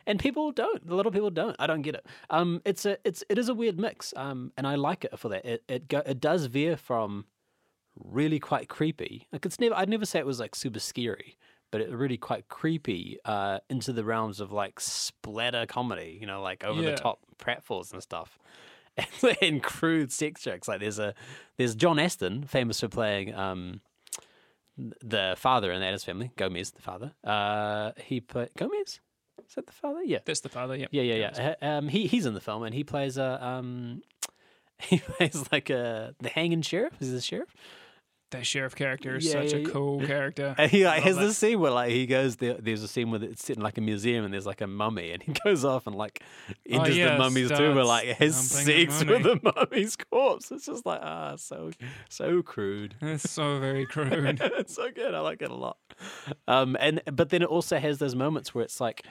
[0.07, 0.89] and people don't.
[0.89, 1.53] A lot of people don't.
[1.59, 2.05] I don't get it.
[2.29, 4.13] Um, it's a it's it is a weird mix.
[4.15, 5.43] Um, and I like it for that.
[5.45, 7.25] It it go, it does veer from
[8.03, 9.27] really quite creepy.
[9.31, 9.75] Like it's never.
[9.75, 11.37] I'd never say it was like super scary,
[11.71, 13.17] but it really quite creepy.
[13.25, 16.17] Uh, into the realms of like splatter comedy.
[16.19, 16.91] You know, like over Yeah.
[16.91, 18.37] the top pratfalls and stuff.
[18.97, 20.69] And, and crude sex jokes.
[20.69, 21.13] Like there's a
[21.57, 23.81] there's John Astin, famous for playing um,
[24.77, 27.13] the father in the Addams family, Gomez, the father.
[27.23, 29.01] Uh, he put Gomez.
[29.47, 30.01] Is that the father?
[30.03, 30.19] Yeah.
[30.25, 30.75] That's the father.
[30.77, 30.87] Yeah.
[30.91, 31.55] Yeah, yeah, yeah.
[31.61, 34.01] Uh, Um, he he's in the film and he plays a um,
[34.79, 36.93] he plays like a the hanging sheriff.
[37.01, 37.53] Is the sheriff?
[38.31, 39.69] That sheriff character is Yeah, such yeah, a yeah.
[39.69, 40.55] cool character.
[40.57, 42.55] And he like has this scene where like he goes there.
[42.59, 45.21] There's a scene where it's sitting like a museum and there's like a mummy and
[45.21, 46.23] he goes off and like
[46.67, 50.51] enters Oh, yeah, the mummy's tomb and like has humping the with the mummy's corpse.
[50.51, 51.71] It's just like ah, so
[52.09, 52.95] so crude.
[53.01, 54.41] It's so very crude.
[54.43, 55.13] it's so good.
[55.13, 55.77] I like it a lot.
[56.47, 59.05] Um, and but then it also has those moments where it's like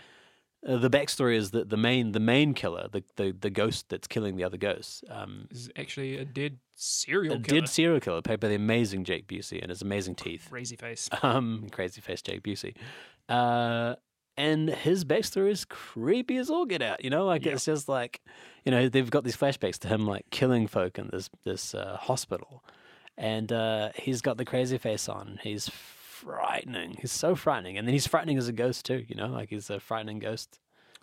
[0.67, 4.07] uh, the backstory is that the main the main killer, the, the the ghost that's
[4.07, 7.61] killing the other ghosts, um, is actually a dead serial a killer.
[7.61, 10.47] dead serial killer played by the amazing Jake Busey and his amazing teeth.
[10.51, 11.09] Crazy face.
[11.23, 12.75] Um, crazy face Jake Busey.
[13.29, 13.95] Uh,
[14.37, 17.05] and his backstory is creepy as all get out.
[17.05, 17.53] You know, like Yeah.
[17.53, 18.21] it's just like,
[18.65, 21.97] you know, they've got these flashbacks to him like killing folk in this this uh,
[22.01, 22.65] hospital,
[23.17, 25.39] and uh, he's got the crazy face on.
[25.43, 25.71] He's
[26.25, 26.97] frightening.
[27.01, 29.05] He's so frightening, and then he's frightening as a ghost too.
[29.09, 30.59] You know, like he's a frightening ghost.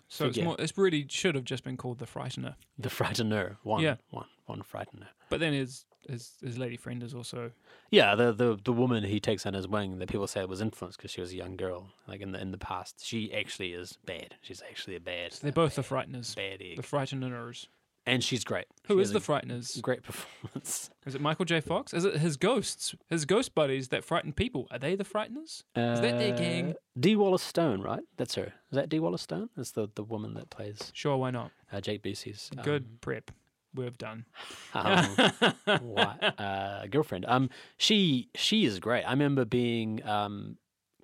[0.08, 0.56] So it's more.
[0.58, 2.56] It's really should have just been called the Frightener.
[2.78, 3.56] The frightener.
[3.62, 3.82] One.
[3.82, 3.96] Yeah.
[4.10, 4.26] One.
[4.46, 5.06] One frightener.
[5.30, 7.52] But then his his his lady friend is also
[7.90, 10.98] Yeah, the the the woman he takes on his wing that people say was influenced
[10.98, 13.02] because she was a young girl, like in the in the past.
[13.04, 14.34] She actually is bad.
[14.42, 15.32] She's actually a bad.
[15.40, 16.34] they're both the Frighteners.
[16.36, 17.66] bad egg, The Frighteners.
[18.04, 18.64] And she's great.
[18.88, 19.80] Who She is the Frighteners?
[19.80, 20.90] Great performance.
[21.06, 21.60] Is it Michael J.
[21.60, 21.94] Fox?
[21.94, 22.96] Is it his ghosts?
[23.08, 24.66] His ghost buddies that frighten people?
[24.72, 25.62] Are they the Frighteners?
[25.76, 26.74] Is that their gang?
[26.98, 28.02] Dee Wallace Stone, right?
[28.16, 28.46] That's her.
[28.70, 29.50] Is that Dee Wallace Stone?
[29.56, 31.52] That's the the woman that plays Sure, why not?
[31.72, 33.30] uh, Jake Busey's Good prep.
[33.74, 34.26] We've done.
[34.74, 37.24] um, um, wi- uh, girlfriend.
[37.28, 39.04] Um, she she is great.
[39.04, 40.56] I remember being um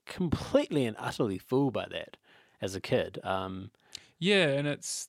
[0.04, 2.16] completely and utterly fooled by that
[2.60, 3.18] as a kid.
[3.22, 3.70] Um,
[4.18, 5.08] Yeah, and it's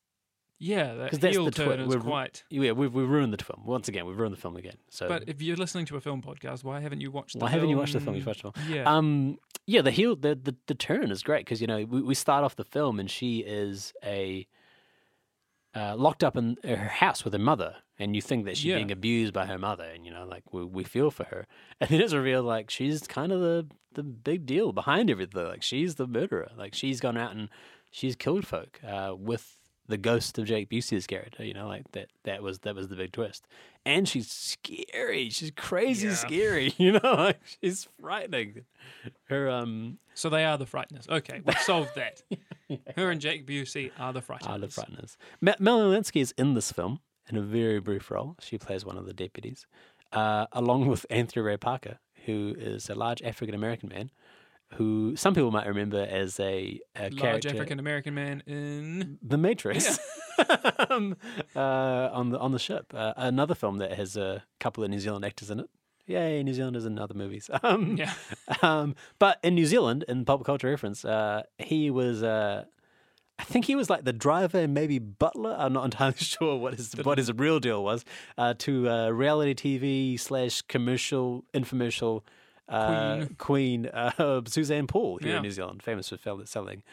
[0.59, 2.43] yeah, that that's heel the twi- turn is we're- quite.
[2.49, 4.05] yeah, we've we've ruined the film once again.
[4.05, 4.75] We've ruined the film again.
[4.89, 7.33] So But if you're listening to a film podcast, why haven't you watched?
[7.33, 7.47] the film?
[7.47, 8.15] why haven't you watched the film?
[8.15, 8.67] You watched the film.
[8.71, 12.01] Yeah, Um, yeah, the heel, the, the the turn is great because you know we,
[12.01, 14.47] we start off the film and she is a
[15.75, 18.77] uh, locked up in her house with her mother, and you think that she's Yeah.
[18.77, 21.45] being abused by her mother, and you know like we we feel for her,
[21.79, 25.45] and then it's revealed like she's kind of the the big deal behind everything.
[25.45, 26.51] Like she's the murderer.
[26.57, 27.49] Like she's gone out and
[27.91, 29.57] she's killed folk uh, with
[29.89, 31.43] the ghost of Jake Busey's character.
[31.43, 33.45] You know, like that that was that was the big twist,
[33.85, 35.29] and she's scary.
[35.29, 36.13] She's crazy Yeah.
[36.15, 36.73] scary.
[36.77, 38.61] You know, like she's frightening.
[39.25, 41.09] Her um so they are the Frighteners.
[41.09, 42.21] Okay, we've solved that.
[42.95, 44.49] Her and Jake Busey are the Frighteners.
[44.49, 45.15] are the frighteners.
[45.41, 46.99] Me- Melanie Lynskey is in this film
[47.29, 48.35] in a very brief role.
[48.39, 49.65] She plays one of the deputies,
[50.11, 54.11] uh, along with Anthony Ray Parker, who is a large African American man,
[54.75, 57.49] who some people might remember as a, a Large character.
[57.49, 59.17] African American man in.
[59.21, 59.99] The Matrix,
[60.89, 61.17] um,
[61.55, 62.93] uh, on the on the ship.
[62.93, 65.69] Uh, another film that has a couple of New Zealand actors in it.
[66.05, 67.49] Yay, New Zealanders in other movies.
[67.63, 68.13] Um, Yeah,
[68.61, 72.23] um, but in New Zealand, in pop culture reference, uh, he was.
[72.23, 72.65] Uh,
[73.37, 75.55] I think he was like the driver and maybe butler.
[75.57, 78.03] I'm not entirely sure what his what his real deal was
[78.37, 82.23] uh, to uh, reality TV slash commercial infomercial
[82.69, 83.37] uh, Queen.
[83.37, 85.35] Queen uh, Suzanne Paul here Yeah.
[85.37, 86.83] in New Zealand, famous for selling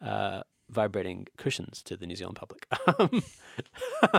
[0.00, 2.66] uh, vibrating cushions to the New Zealand public.
[2.98, 3.22] Um,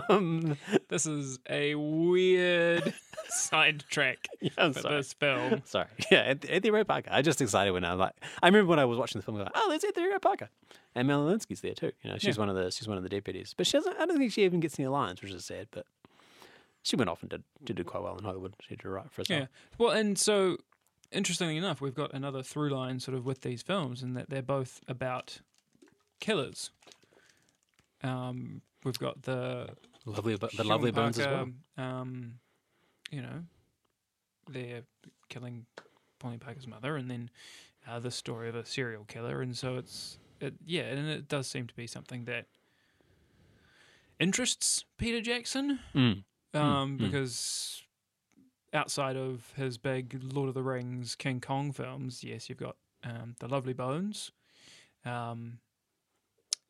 [0.09, 0.57] um,
[0.89, 2.93] This is a weird
[3.27, 4.95] sidetrack yeah, I'm for sorry.
[4.97, 5.61] this film.
[5.65, 5.87] Sorry.
[6.11, 7.09] Yeah, Anth- Anthony Ray Parker.
[7.11, 8.13] I just excited when I like.
[8.41, 9.37] I remember when I was watching the film.
[9.37, 10.49] Like, oh, there's Anthony Ray Parker,
[10.95, 11.91] and Melanie Lynskey's there too.
[12.03, 12.41] You know, she's Yeah.
[12.43, 13.97] one of the she's one of the deputies, but she doesn't.
[13.99, 15.67] I don't think she even gets any lines, which is sad.
[15.71, 15.85] But
[16.83, 18.53] she went off and did did do quite well in Hollywood.
[18.61, 19.41] She did right for herself.
[19.41, 19.47] Yeah.
[19.77, 20.57] Well, and so
[21.15, 24.41] interestingly enough, we've got another through line sort of with these films, in that they're
[24.41, 25.39] both about
[26.19, 26.71] killers.
[28.03, 29.69] Um, we've got the
[30.05, 31.47] Lovely, the Sean lovely bones as well.
[31.77, 32.35] Um,
[33.09, 33.43] you know,
[34.51, 34.83] they're
[35.29, 35.65] killing
[36.19, 37.31] Pauline Parker's mother, and then
[37.87, 41.47] uh, the story of a serial killer, and so it's it, yeah, and it does
[41.47, 42.45] seem to be something that
[44.19, 46.23] interests Peter Jackson, Mm.
[46.53, 46.97] um, mm.
[46.97, 47.81] because
[48.75, 53.35] outside of his big Lord of the Rings, King Kong films, yes, you've got um,
[53.39, 54.31] the Lovely Bones.
[55.05, 55.59] Um,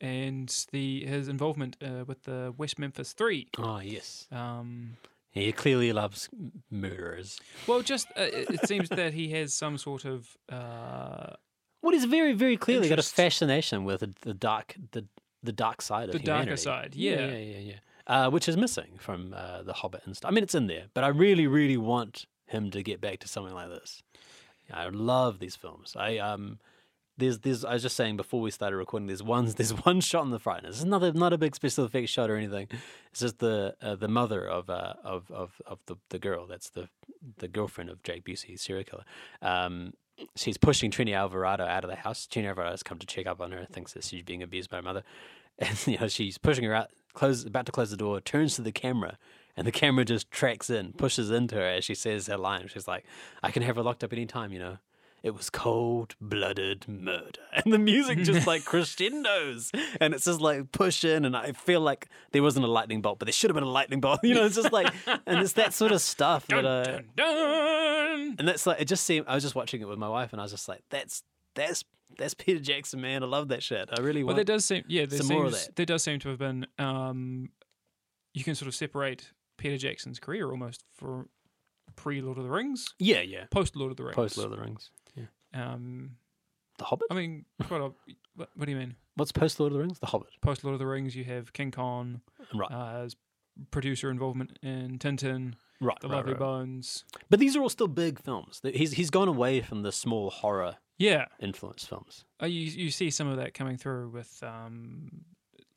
[0.01, 4.97] and the his involvement uh, with the West Memphis Three, Oh yes, um,
[5.31, 6.29] he clearly loves
[6.69, 7.39] murderers.
[7.65, 11.33] Well, just uh, it, it seems that he has some sort of uh,
[11.81, 15.05] Well, he's very, very clearly got a fascination with the, the dark, the
[15.41, 16.61] the dark side of The darker humanity.
[16.61, 17.27] side, yeah, yeah.
[17.27, 17.75] yeah, yeah, yeah.
[18.07, 20.29] Uh, which is missing from uh, the Hobbit and stuff.
[20.29, 23.27] I mean, it's in there, but I really, really want him to get back to
[23.27, 24.03] something like this.
[24.71, 25.95] I love these films.
[25.97, 26.59] I um,
[27.17, 29.07] there's there's I was just saying before we started recording.
[29.07, 30.69] There's one there's one shot in the Frighteners.
[30.69, 32.67] It's not a, not a big special effects shot or anything.
[33.11, 36.47] It's just the uh, the mother of uh, of of of the the girl.
[36.47, 36.89] That's the
[37.37, 39.05] the girlfriend of Jake Busey, serial killer.
[39.41, 39.93] Um,
[40.35, 42.27] she's pushing Trini Alvarado out of the house.
[42.29, 44.77] Trini Alvarado has come to check up on her, thinks that she's being abused by
[44.77, 45.03] her mother,
[45.59, 48.61] and you know she's pushing her out, close about to close the door, turns to
[48.61, 49.17] the camera,
[49.57, 52.67] and the camera just tracks in, pushes into her as she says her line.
[52.67, 53.05] She's like,
[53.41, 54.77] "I can have her locked up any time," you know.
[55.25, 57.39] It was cold blooded murder.
[57.51, 59.71] And the music just like crescendos.
[59.99, 61.25] And it's just like push in.
[61.25, 63.69] And I feel like there wasn't a lightning bolt, but there should have been a
[63.69, 64.19] lightning bolt.
[64.23, 64.93] You know, it's just like,
[65.25, 68.35] and it's that sort of stuff that, dun, uh, dun, dun.
[68.37, 70.39] and that's like, it just seemed, I was just watching it with my wife and
[70.39, 71.23] I was just like, that's,
[71.55, 71.83] that's,
[72.17, 73.23] that's Peter Jackson, man.
[73.23, 73.89] I love that shit.
[73.95, 75.75] I really Well, there does seem yeah, there some more of seems that.
[75.75, 77.49] there does seem to have been um,
[78.33, 81.27] you can sort of separate Peter Jackson's career almost for
[81.95, 83.45] pre Lord of the Rings, Yeah, yeah.
[83.51, 84.15] post Lord of the Rings.
[84.15, 84.91] Post Lord of the Rings.
[85.15, 85.25] Yeah.
[85.53, 86.17] Um,
[86.77, 87.07] The Hobbit?
[87.09, 87.91] I mean, quite a,
[88.35, 88.95] what, what do you mean?
[89.15, 89.99] What's post Lord of the Rings?
[89.99, 90.27] The Hobbit.
[90.41, 92.19] Post Lord of the Rings, you have King Kong
[92.53, 92.69] Right.
[92.69, 93.15] uh, as
[93.71, 95.97] producer involvement in Tintin, right.
[96.01, 96.39] The right, Lovely right.
[96.39, 97.05] Bones.
[97.29, 98.59] But these are all still big films.
[98.73, 102.23] He's, he's gone away from the small horror Yeah, influence films.
[102.41, 105.09] Uh, you you see some of that coming through with um,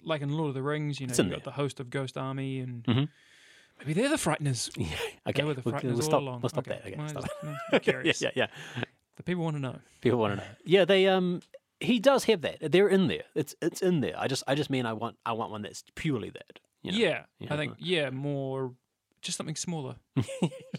[0.05, 1.53] like in Lord of the Rings, you know, It's in you've got there.
[1.53, 3.09] the host of Ghost Army, and Mhm.
[3.81, 4.71] maybe they're the frighteners.
[4.77, 4.87] Yeah.
[5.29, 5.43] Okay.
[5.43, 6.21] They were the we'll, frighteners we'll all stop.
[6.21, 6.41] along.
[6.43, 6.87] We'll stop Okay, that.
[6.87, 6.97] Okay.
[6.97, 7.23] well, stop.
[7.25, 8.31] just, no, I'm yeah, yeah,
[8.77, 8.85] yeah.
[9.17, 9.79] The people want to know.
[10.01, 10.51] People want to know.
[10.65, 11.41] Yeah, they um
[11.81, 12.59] he does have that.
[12.73, 13.25] They're in there.
[13.35, 14.15] It's it's in there.
[14.17, 16.61] I just I just mean I want I want one that's purely that.
[16.83, 16.99] You know?
[16.99, 18.73] yeah, yeah, I think yeah, more
[19.23, 19.97] just something smaller,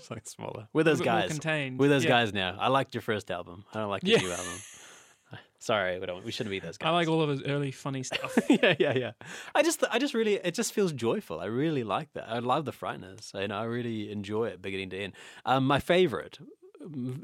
[0.02, 0.68] something smaller.
[0.74, 1.30] We're those guys.
[1.30, 1.80] contained.
[1.80, 2.10] We're those yeah.
[2.10, 2.58] guys now.
[2.60, 3.66] I liked your first album.
[3.74, 4.26] I don't like your Yeah.
[4.26, 4.54] new album.
[5.62, 6.24] Sorry, we don't.
[6.24, 6.88] We shouldn't be those guys.
[6.88, 8.38] I like all of his early funny stuff.
[8.50, 9.12] yeah, yeah, yeah.
[9.54, 11.40] I just, I just really, it just feels joyful.
[11.42, 12.30] I really like that.
[12.30, 13.34] I love the Frighteners.
[13.40, 15.14] You know, I really enjoy it beginning to end.
[15.46, 16.40] Um, my favorite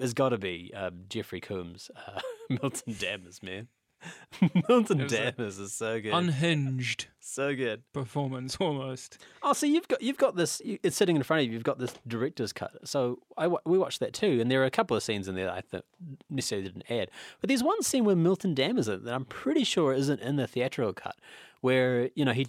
[0.01, 3.69] has got to be um, Jeffrey Combs, uh, Milton Dammers, man.
[4.69, 7.83] Milton It was a Dammers is so good, Unhinged so good.
[7.93, 9.17] performance almost.
[9.43, 10.61] Oh, so you've got you've got this.
[10.63, 11.53] you- It's sitting in front of you.
[11.53, 12.71] You've got this director's cut.
[12.87, 15.45] So I we watched that too, and there are a couple of scenes in there
[15.45, 15.85] that I thought
[16.29, 17.09] necessarily didn't add.
[17.41, 20.93] But there's one scene where Milton in that I'm pretty sure isn't in the theatrical
[20.93, 21.15] cut,
[21.61, 22.47] where you know he.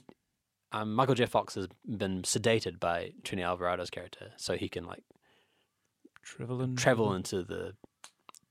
[0.72, 1.26] Um, Michael J.
[1.26, 5.04] Fox has been sedated by Trini Alvarado's character, so he can like
[6.22, 7.74] Travel and travel into the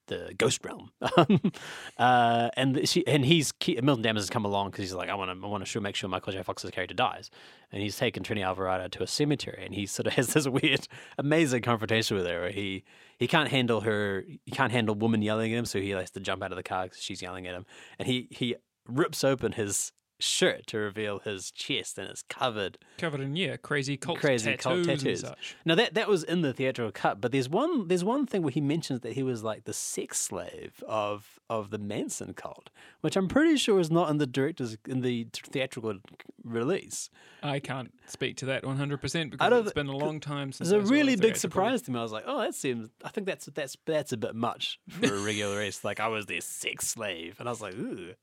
[0.07, 0.91] the ghost realm.
[1.97, 5.31] uh, and she and he's Milton Dammers has come along because he's like, I want
[5.31, 6.43] to I want to sure make sure Michael J.
[6.43, 7.29] Fox's character dies,
[7.71, 10.87] and he's taken Trini Alvarado to a cemetery, and he sort of has this weird,
[11.17, 12.41] amazing confrontation with her.
[12.41, 12.83] Where he
[13.17, 16.19] he can't handle her, he can't handle woman yelling at him, so he has to
[16.19, 17.65] jump out of the car because she's yelling at him,
[17.99, 18.55] and he he
[18.87, 23.97] rips open his shirt to reveal his chest, and it's covered covered in yeah, crazy
[23.97, 25.23] cult crazy tattoos, cult tattoos.
[25.23, 25.55] and such.
[25.65, 28.51] Now that that was in the theatrical cut, but there's one there's one thing where
[28.51, 32.69] he mentions that he was like the sex slave of of the Manson cult,
[33.01, 35.99] which I'm pretty sure is not in the director's in the theatrical
[36.43, 37.09] release.
[37.43, 40.69] I can't speak to that 100 percent because it's been a long time since.
[40.69, 41.99] It's a I saw really big surprise to me.
[41.99, 42.89] I was like, oh, that seems.
[43.03, 45.83] I think that's that's that's a bit much for a regular race.
[45.83, 48.13] Like I was their sex slave, and I was like, ooh.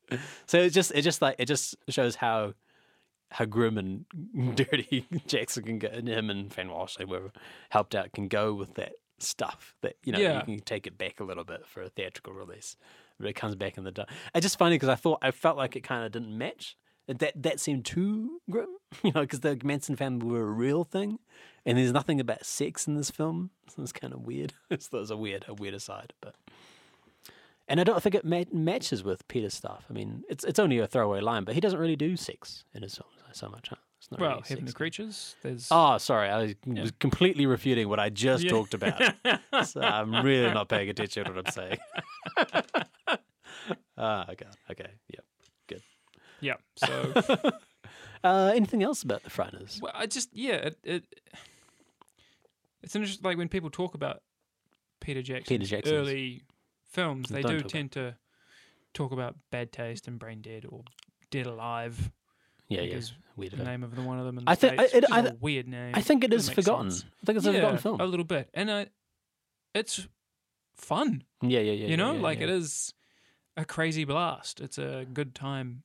[0.47, 2.55] So it just it just like it just shows how
[3.31, 4.05] how grim and
[4.57, 7.33] dirty Jackson can go, and him and Fran Walsh, they were
[7.71, 10.41] helped out, can go with that stuff that you know Yeah.
[10.41, 12.77] you can take it back a little bit for a theatrical release,
[13.19, 14.09] but it comes back in the dark.
[14.35, 16.77] It's just funny because I thought I felt like it kind of didn't match.
[17.09, 18.69] That that seemed too grim,
[19.03, 21.19] you know, because the Manson family were a real thing,
[21.67, 24.53] and there's nothing about sex in this film, so it's kind of weird.
[24.79, 26.35] so it was a weird, a weird aside, but.
[27.69, 29.85] And I don't think it ma- matches with Peter's stuff.
[29.89, 32.83] I mean, it's it's only a throwaway line, but he doesn't really do sex in
[32.83, 33.69] his films so much.
[33.71, 33.77] Huh?
[33.99, 34.77] It's not Well, really Heavenly sex.
[34.77, 35.37] Creatures.
[35.43, 38.51] There's Oh, sorry, I was completely refuting what I just Yeah.
[38.51, 39.01] talked about.
[39.65, 41.79] so I'm really not paying attention to what I'm saying.
[43.97, 45.21] Ah, okay, okay, yeah.
[45.69, 45.83] Good.
[46.41, 46.55] Yeah.
[46.77, 47.13] So
[48.25, 49.81] Uh, anything else about the Frighteners?
[49.83, 51.05] well, I just yeah, it, it
[52.83, 53.25] it's interesting.
[53.25, 54.23] Like when people talk about
[55.01, 55.93] Peter Jackson, Peter Jackson's.
[55.95, 56.43] early
[56.93, 58.17] films, they Don't do talk tend to
[58.95, 60.83] talk about Bad Taste and Brain Dead or
[61.31, 62.11] Dead Alive.
[62.69, 63.53] Yeah, yeah, is weird.
[63.53, 64.39] The name of the one of them.
[64.39, 65.95] In the I think- States, it- which is I- a weird name.
[65.95, 66.91] I think it is forgotten.
[66.91, 67.05] sense.
[67.23, 68.01] I think it's a forgotten film.
[68.01, 68.87] a little bit, and I,
[69.75, 70.07] it's
[70.77, 71.25] fun.
[71.43, 71.87] yeah, yeah, yeah.
[71.89, 72.45] you know, yeah, like yeah.
[72.45, 72.95] it is
[73.57, 74.61] a crazy blast.
[74.61, 75.83] It's a good time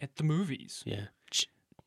[0.00, 0.82] at the movies.
[0.86, 1.06] Yeah.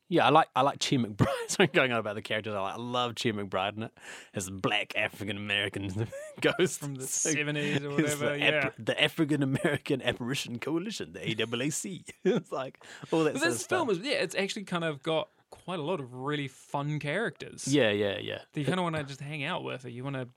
[0.08, 1.26] Yeah, I like I like Chi McBride.
[1.48, 2.54] Sorry, going on about the characters.
[2.54, 3.92] I, like, I love Chi McBride in it
[4.34, 6.08] as black African American
[6.40, 8.70] ghost From the 70s or whatever, The, yeah.
[8.78, 12.04] the African American Apparition Coalition, the AAAC.
[12.24, 13.30] it's like all that.
[13.30, 13.32] Stuff.
[13.34, 16.12] But sort this film is yeah, it's actually kind of got quite a lot of
[16.14, 17.66] really fun characters.
[17.66, 18.38] Yeah, yeah, yeah.
[18.52, 20.28] that you kind of want to just hang out with, or you want to,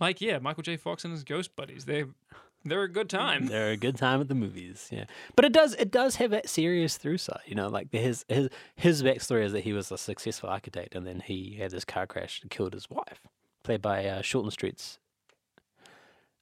[0.00, 0.76] like, yeah, Michael J.
[0.76, 1.84] Fox and his ghost buddies.
[1.84, 2.04] They
[2.64, 3.46] they're a good time.
[3.46, 5.04] They're a good time at the movies, yeah.
[5.36, 7.68] But it does it does have that serious through side, you know.
[7.68, 11.56] Like his his his backstory is that he was a successful architect, and then he
[11.58, 13.20] had this car crash and killed his wife,
[13.62, 14.98] played by uh, Shortland Street's.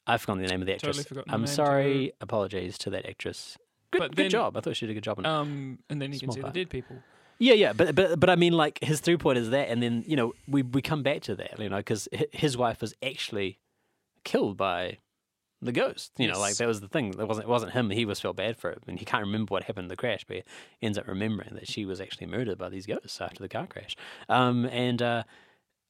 [0.06, 0.96] I've forgotten the name of the actress.
[0.96, 2.12] Totally forgotten I'm sorry.
[2.20, 3.56] Apologies to that actress.
[3.92, 4.56] Good, But good job.
[4.56, 5.18] I thought she did a good job.
[5.18, 5.26] In.
[5.26, 6.54] Um, and then you can see part.
[6.54, 6.96] the dead people.
[7.38, 10.04] Yeah, yeah, but but but I mean, like his through point is that, and then
[10.06, 13.58] you know we we come back to that, you know, because his wife was actually
[14.24, 14.98] killed by
[15.62, 16.12] the ghost.
[16.18, 17.08] You know, like that was the thing.
[17.08, 17.90] It wasn't it wasn't him.
[17.90, 20.24] He was felt bad for it, and he can't remember what happened in the crash,
[20.26, 23.48] but he ends up remembering that she was actually murdered by these ghosts after the
[23.48, 23.96] car crash.
[24.28, 25.22] Um, and uh,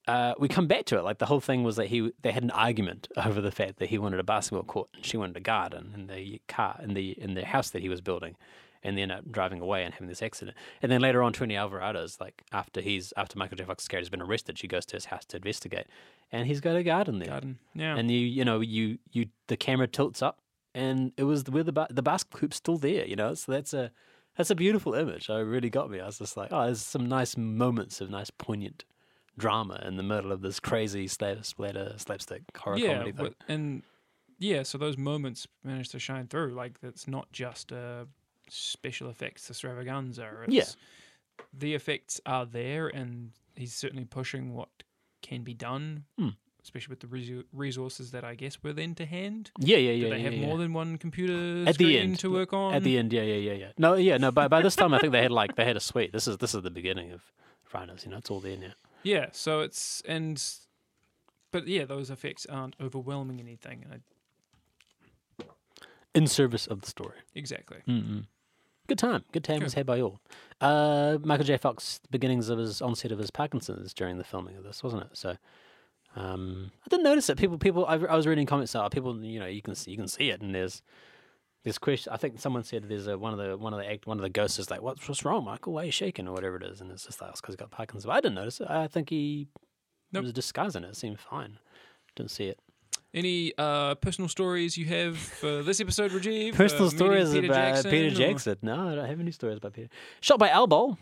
[0.09, 1.04] uh, we come back to it.
[1.04, 3.90] Like the whole thing was that he they had an argument over the fact that
[3.90, 7.11] he wanted a basketball court and she wanted a garden in the car in the
[7.20, 8.37] in the house that he was building,
[8.82, 10.56] and then driving away and having this accident.
[10.82, 13.64] And then later on, Trini Alvarado's like after he's after Michael J.
[13.64, 15.86] Fox's character has been arrested, she goes to his house to investigate,
[16.32, 17.28] and he's got a garden there.
[17.28, 17.58] Garden.
[17.74, 17.96] Yeah.
[17.96, 20.40] And you you know you you the camera tilts up,
[20.74, 23.06] and it was where the ba- the basketball hoop's still there.
[23.06, 23.90] You know, so that's a
[24.36, 25.28] that's a beautiful image.
[25.28, 26.00] It really got me.
[26.00, 28.84] I was just like, oh, there's some nice moments of nice poignant
[29.38, 33.34] drama in the middle of this crazy slap, splatter slapstick horror yeah, comedy thing.
[33.48, 33.82] and
[34.38, 36.54] yeah, so those moments managed to shine through.
[36.54, 38.06] Like it's not just a
[38.52, 40.28] special effects extravaganza.
[40.46, 40.64] It's, Yeah.
[41.52, 44.68] the effects are there, and he's certainly pushing what
[45.22, 46.28] can be done, Hmm.
[46.62, 49.50] especially with the resu- resources that I guess were then to hand.
[49.58, 50.08] yeah, yeah, Did yeah.
[50.10, 50.46] they yeah, have yeah.
[50.46, 52.74] more than one computer At the end, to work on?
[52.74, 53.72] At the end, yeah, yeah, yeah, yeah.
[53.78, 54.30] No, yeah, no.
[54.30, 56.12] By by this time, I think they had like they had a suite.
[56.12, 57.32] This is this is the beginning of
[57.64, 58.04] Fridays.
[58.04, 58.72] You know, it's all there now.
[59.02, 60.42] Yeah, so it's and
[61.52, 63.82] but yeah, those effects aren't overwhelming anything.
[63.84, 65.44] And I,
[66.14, 67.16] In service of the story.
[67.34, 67.78] exactly.
[67.86, 68.26] Mm-mm.
[68.90, 69.24] Good time.
[69.31, 70.18] Good time was had by all.
[70.61, 71.57] Uh, Michael J.
[71.59, 75.11] Fox, beginnings of his onset of his Parkinson's during the filming of this, wasn't it?
[75.12, 75.37] So,
[76.16, 77.38] um, I didn't notice it.
[77.38, 77.87] People, people.
[77.87, 78.74] I, I was reading comments.
[78.74, 80.83] Oh, people, you know, you can see, you can see it, and there's,
[81.62, 82.12] this question.
[82.12, 84.22] I think someone said there's a one of the one of the act one of
[84.22, 85.72] the ghosts is like, what's what's wrong, Michael?
[85.74, 86.81] Why are you shaking or whatever it is?
[86.81, 88.07] And it's just like because he's got Parkinson's.
[88.07, 88.68] But I didn't notice it.
[88.68, 89.46] I think he
[90.11, 90.24] Nope.
[90.24, 90.88] was disguising it.
[90.88, 91.61] It seemed fine.
[92.16, 92.59] Didn't see it.
[93.12, 96.54] Any uh, personal stories you have for this episode, Rajeev?
[96.54, 98.56] Personal Uh, stories Peter about Jackson Peter or- Jackson.
[98.62, 99.88] No, I don't have any stories about Peter.
[100.20, 100.96] Shot by Al Ball.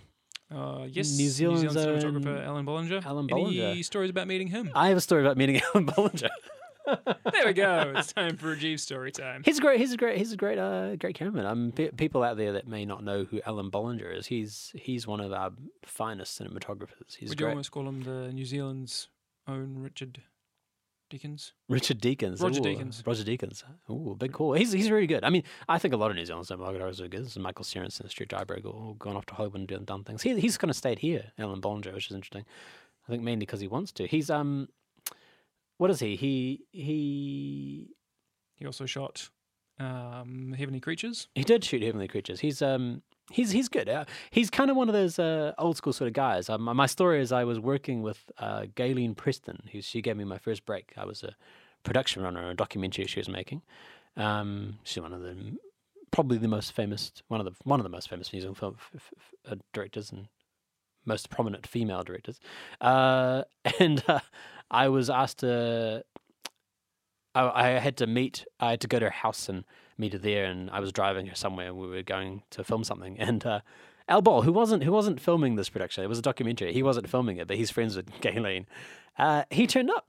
[0.51, 3.05] Uh, yes, New Zealand's Zealand cinematographer Alan Bollinger.
[3.05, 3.73] Alan Bollinger.
[3.73, 4.71] Any stories about meeting him?
[4.75, 6.31] I have a story about meeting Alan Bollinger.
[6.87, 7.93] there we go.
[7.97, 9.43] It's time for Rajeev's story time.
[9.45, 9.79] He's a great.
[9.79, 10.17] He's a great.
[10.17, 10.57] He's a great.
[10.59, 11.45] Uh, great cameraman.
[11.45, 14.27] Um, pe- people out there that may not know who Alan Bollinger is.
[14.29, 15.51] He's he's one of our
[15.85, 17.17] finest cinematographers.
[17.19, 17.51] He's Would you great.
[17.51, 19.09] almost call him the New Zealand's
[19.47, 20.23] own Richard
[21.09, 21.53] Dickens?
[21.69, 22.43] Richard Deakins.
[22.43, 23.07] Roger Ooh, Deakins.
[23.07, 23.65] Roger Deakins.
[23.91, 24.53] Ooh, big call.
[24.55, 25.25] He's he's really good.
[25.25, 27.35] I mean, I think a lot of New Zealand cinematographers are good.
[27.37, 30.23] Michael Seresin, Stuart Dryburgh, all gone off to Hollywood and done things.
[30.23, 32.45] He, he's kind of stayed here, Alan Bollinger, which is interesting.
[33.07, 34.07] I think mainly because he wants to.
[34.07, 34.69] He's um,
[35.79, 36.17] what is he?
[36.17, 37.95] He he
[38.57, 39.31] He also shot
[39.79, 41.29] um, Heavenly Creatures.
[41.35, 42.41] He did shoot Heavenly Creatures.
[42.41, 43.89] He's um he's he's good.
[43.89, 46.49] Uh, he's kind of one of those uh, old school sort of guys.
[46.49, 50.25] Um, my story is I was working with uh, Gaylene Preston, who she gave me
[50.25, 50.93] my first break.
[50.97, 51.35] I was a
[51.83, 53.63] production runner on a documentary she was making.
[54.17, 55.57] Um, she's one of the
[56.11, 58.77] probably the most famous one of the one of the most famous New Zealand film
[58.79, 60.29] f- f- uh, directors and
[61.05, 62.41] most prominent female directors.
[62.81, 63.45] Uh,
[63.79, 64.21] and uh,
[64.71, 66.05] I was asked to
[67.35, 68.47] I had to meet.
[68.59, 69.65] I had to go to her house and
[69.99, 71.75] meet her there, and I was driving her somewhere.
[71.75, 73.61] We were going to film something, and uh,
[74.09, 76.73] Al Ball, who wasn't who wasn't filming this production, it was a documentary.
[76.73, 78.67] He wasn't filming it, but he's friends with Gaylene.
[79.19, 80.07] Uh, he turned up,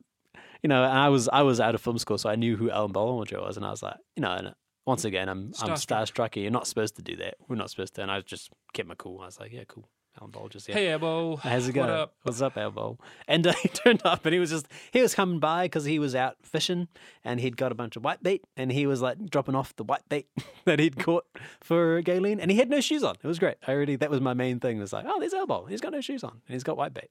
[0.64, 2.70] you know, and I was I was out of film school, so I knew who
[2.70, 4.54] Alan Bollinger was, and I was like, you know, and
[4.86, 6.12] once again, I'm I'm Starstruck.
[6.14, 6.42] starstruck.
[6.42, 7.36] You're not supposed to do that.
[7.48, 9.22] We're not supposed to, and I just kept my cool.
[9.22, 9.90] I was like, yeah, cool.
[10.20, 10.76] Alan Bollinger's here.
[10.76, 11.38] Hey, Ebo.
[11.38, 11.90] How's it going?
[11.90, 12.16] What up?
[12.24, 12.98] What's up, elbow?
[13.28, 16.00] And uh, he turned up, and he was just he was coming by because he
[16.00, 16.88] was out fishing,
[17.24, 19.84] and he'd got a bunch of white bait, and he was like dropping off the
[19.84, 20.28] white bait
[20.66, 21.26] that he'd caught
[21.62, 23.16] for Gaylene, and he had no shoes on.
[23.22, 23.58] It was great.
[23.68, 24.80] I really that was my main thing.
[24.80, 25.66] Was like, oh, there's elbow.
[25.66, 27.10] He's got no shoes on, and he's got white bait.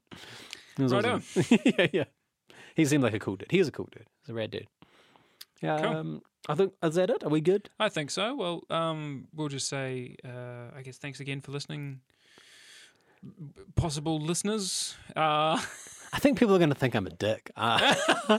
[0.79, 1.45] Right awesome.
[1.65, 2.05] yeah, yeah.
[2.75, 3.51] He seemed like a cool dude.
[3.51, 4.07] He was a cool dude.
[4.21, 4.69] He's a rad dude.
[5.61, 5.81] Yeah.
[5.81, 5.97] Cool.
[5.97, 7.25] Um, I think is that it?
[7.25, 7.69] Are we good?
[7.81, 8.35] I think so.
[8.35, 12.01] Well, um, we'll just say, uh, I guess, thanks again for listening,
[13.77, 14.97] possible listeners.
[15.17, 15.61] Uh,
[16.13, 17.51] I think people are going to think I'm a dick.
[17.57, 17.95] Uh,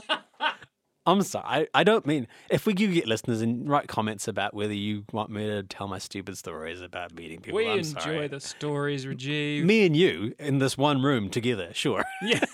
[1.06, 1.44] I'm sorry.
[1.46, 5.04] I, I don't mean if we do get listeners and write comments about whether you
[5.12, 7.56] want me to tell my stupid stories about meeting people.
[7.56, 8.28] we I'm enjoy sorry.
[8.28, 9.64] the stories, Rajeev.
[9.64, 12.04] Me and you in this one room together, sure.
[12.22, 12.44] Yeah.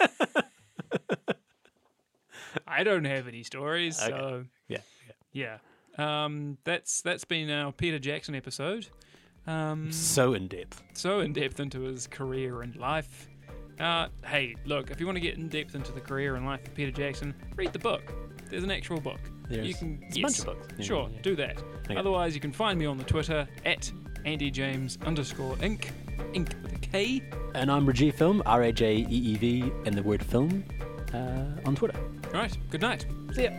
[2.66, 4.10] I don't have any stories, Okay.
[4.10, 4.78] so Yeah.
[5.32, 5.58] yeah.
[5.98, 8.86] Um, that's that's been our Peter Jackson episode.
[9.46, 10.82] Um, So in depth.
[10.94, 13.28] so in depth into his career and life.
[13.78, 16.66] Uh, hey, look, if you want to get in depth into the career and life
[16.66, 18.02] of Peter Jackson, read the book.
[18.48, 19.20] There's an actual book.
[19.50, 20.68] There's you can it's a bunch of books.
[20.78, 21.20] Yeah, sure, yeah.
[21.22, 21.62] do that.
[21.84, 21.96] Okay.
[21.96, 23.92] Otherwise, you can find me on the Twitter at
[24.24, 25.90] Andy James underscore Inc.
[26.32, 27.22] Inc with a K.
[27.54, 30.64] And I'm Rajeev Film, R A J E E V, and the word film
[31.12, 31.98] uh, on Twitter.
[32.26, 32.56] All right.
[32.70, 33.04] Good night.
[33.34, 33.50] See ya.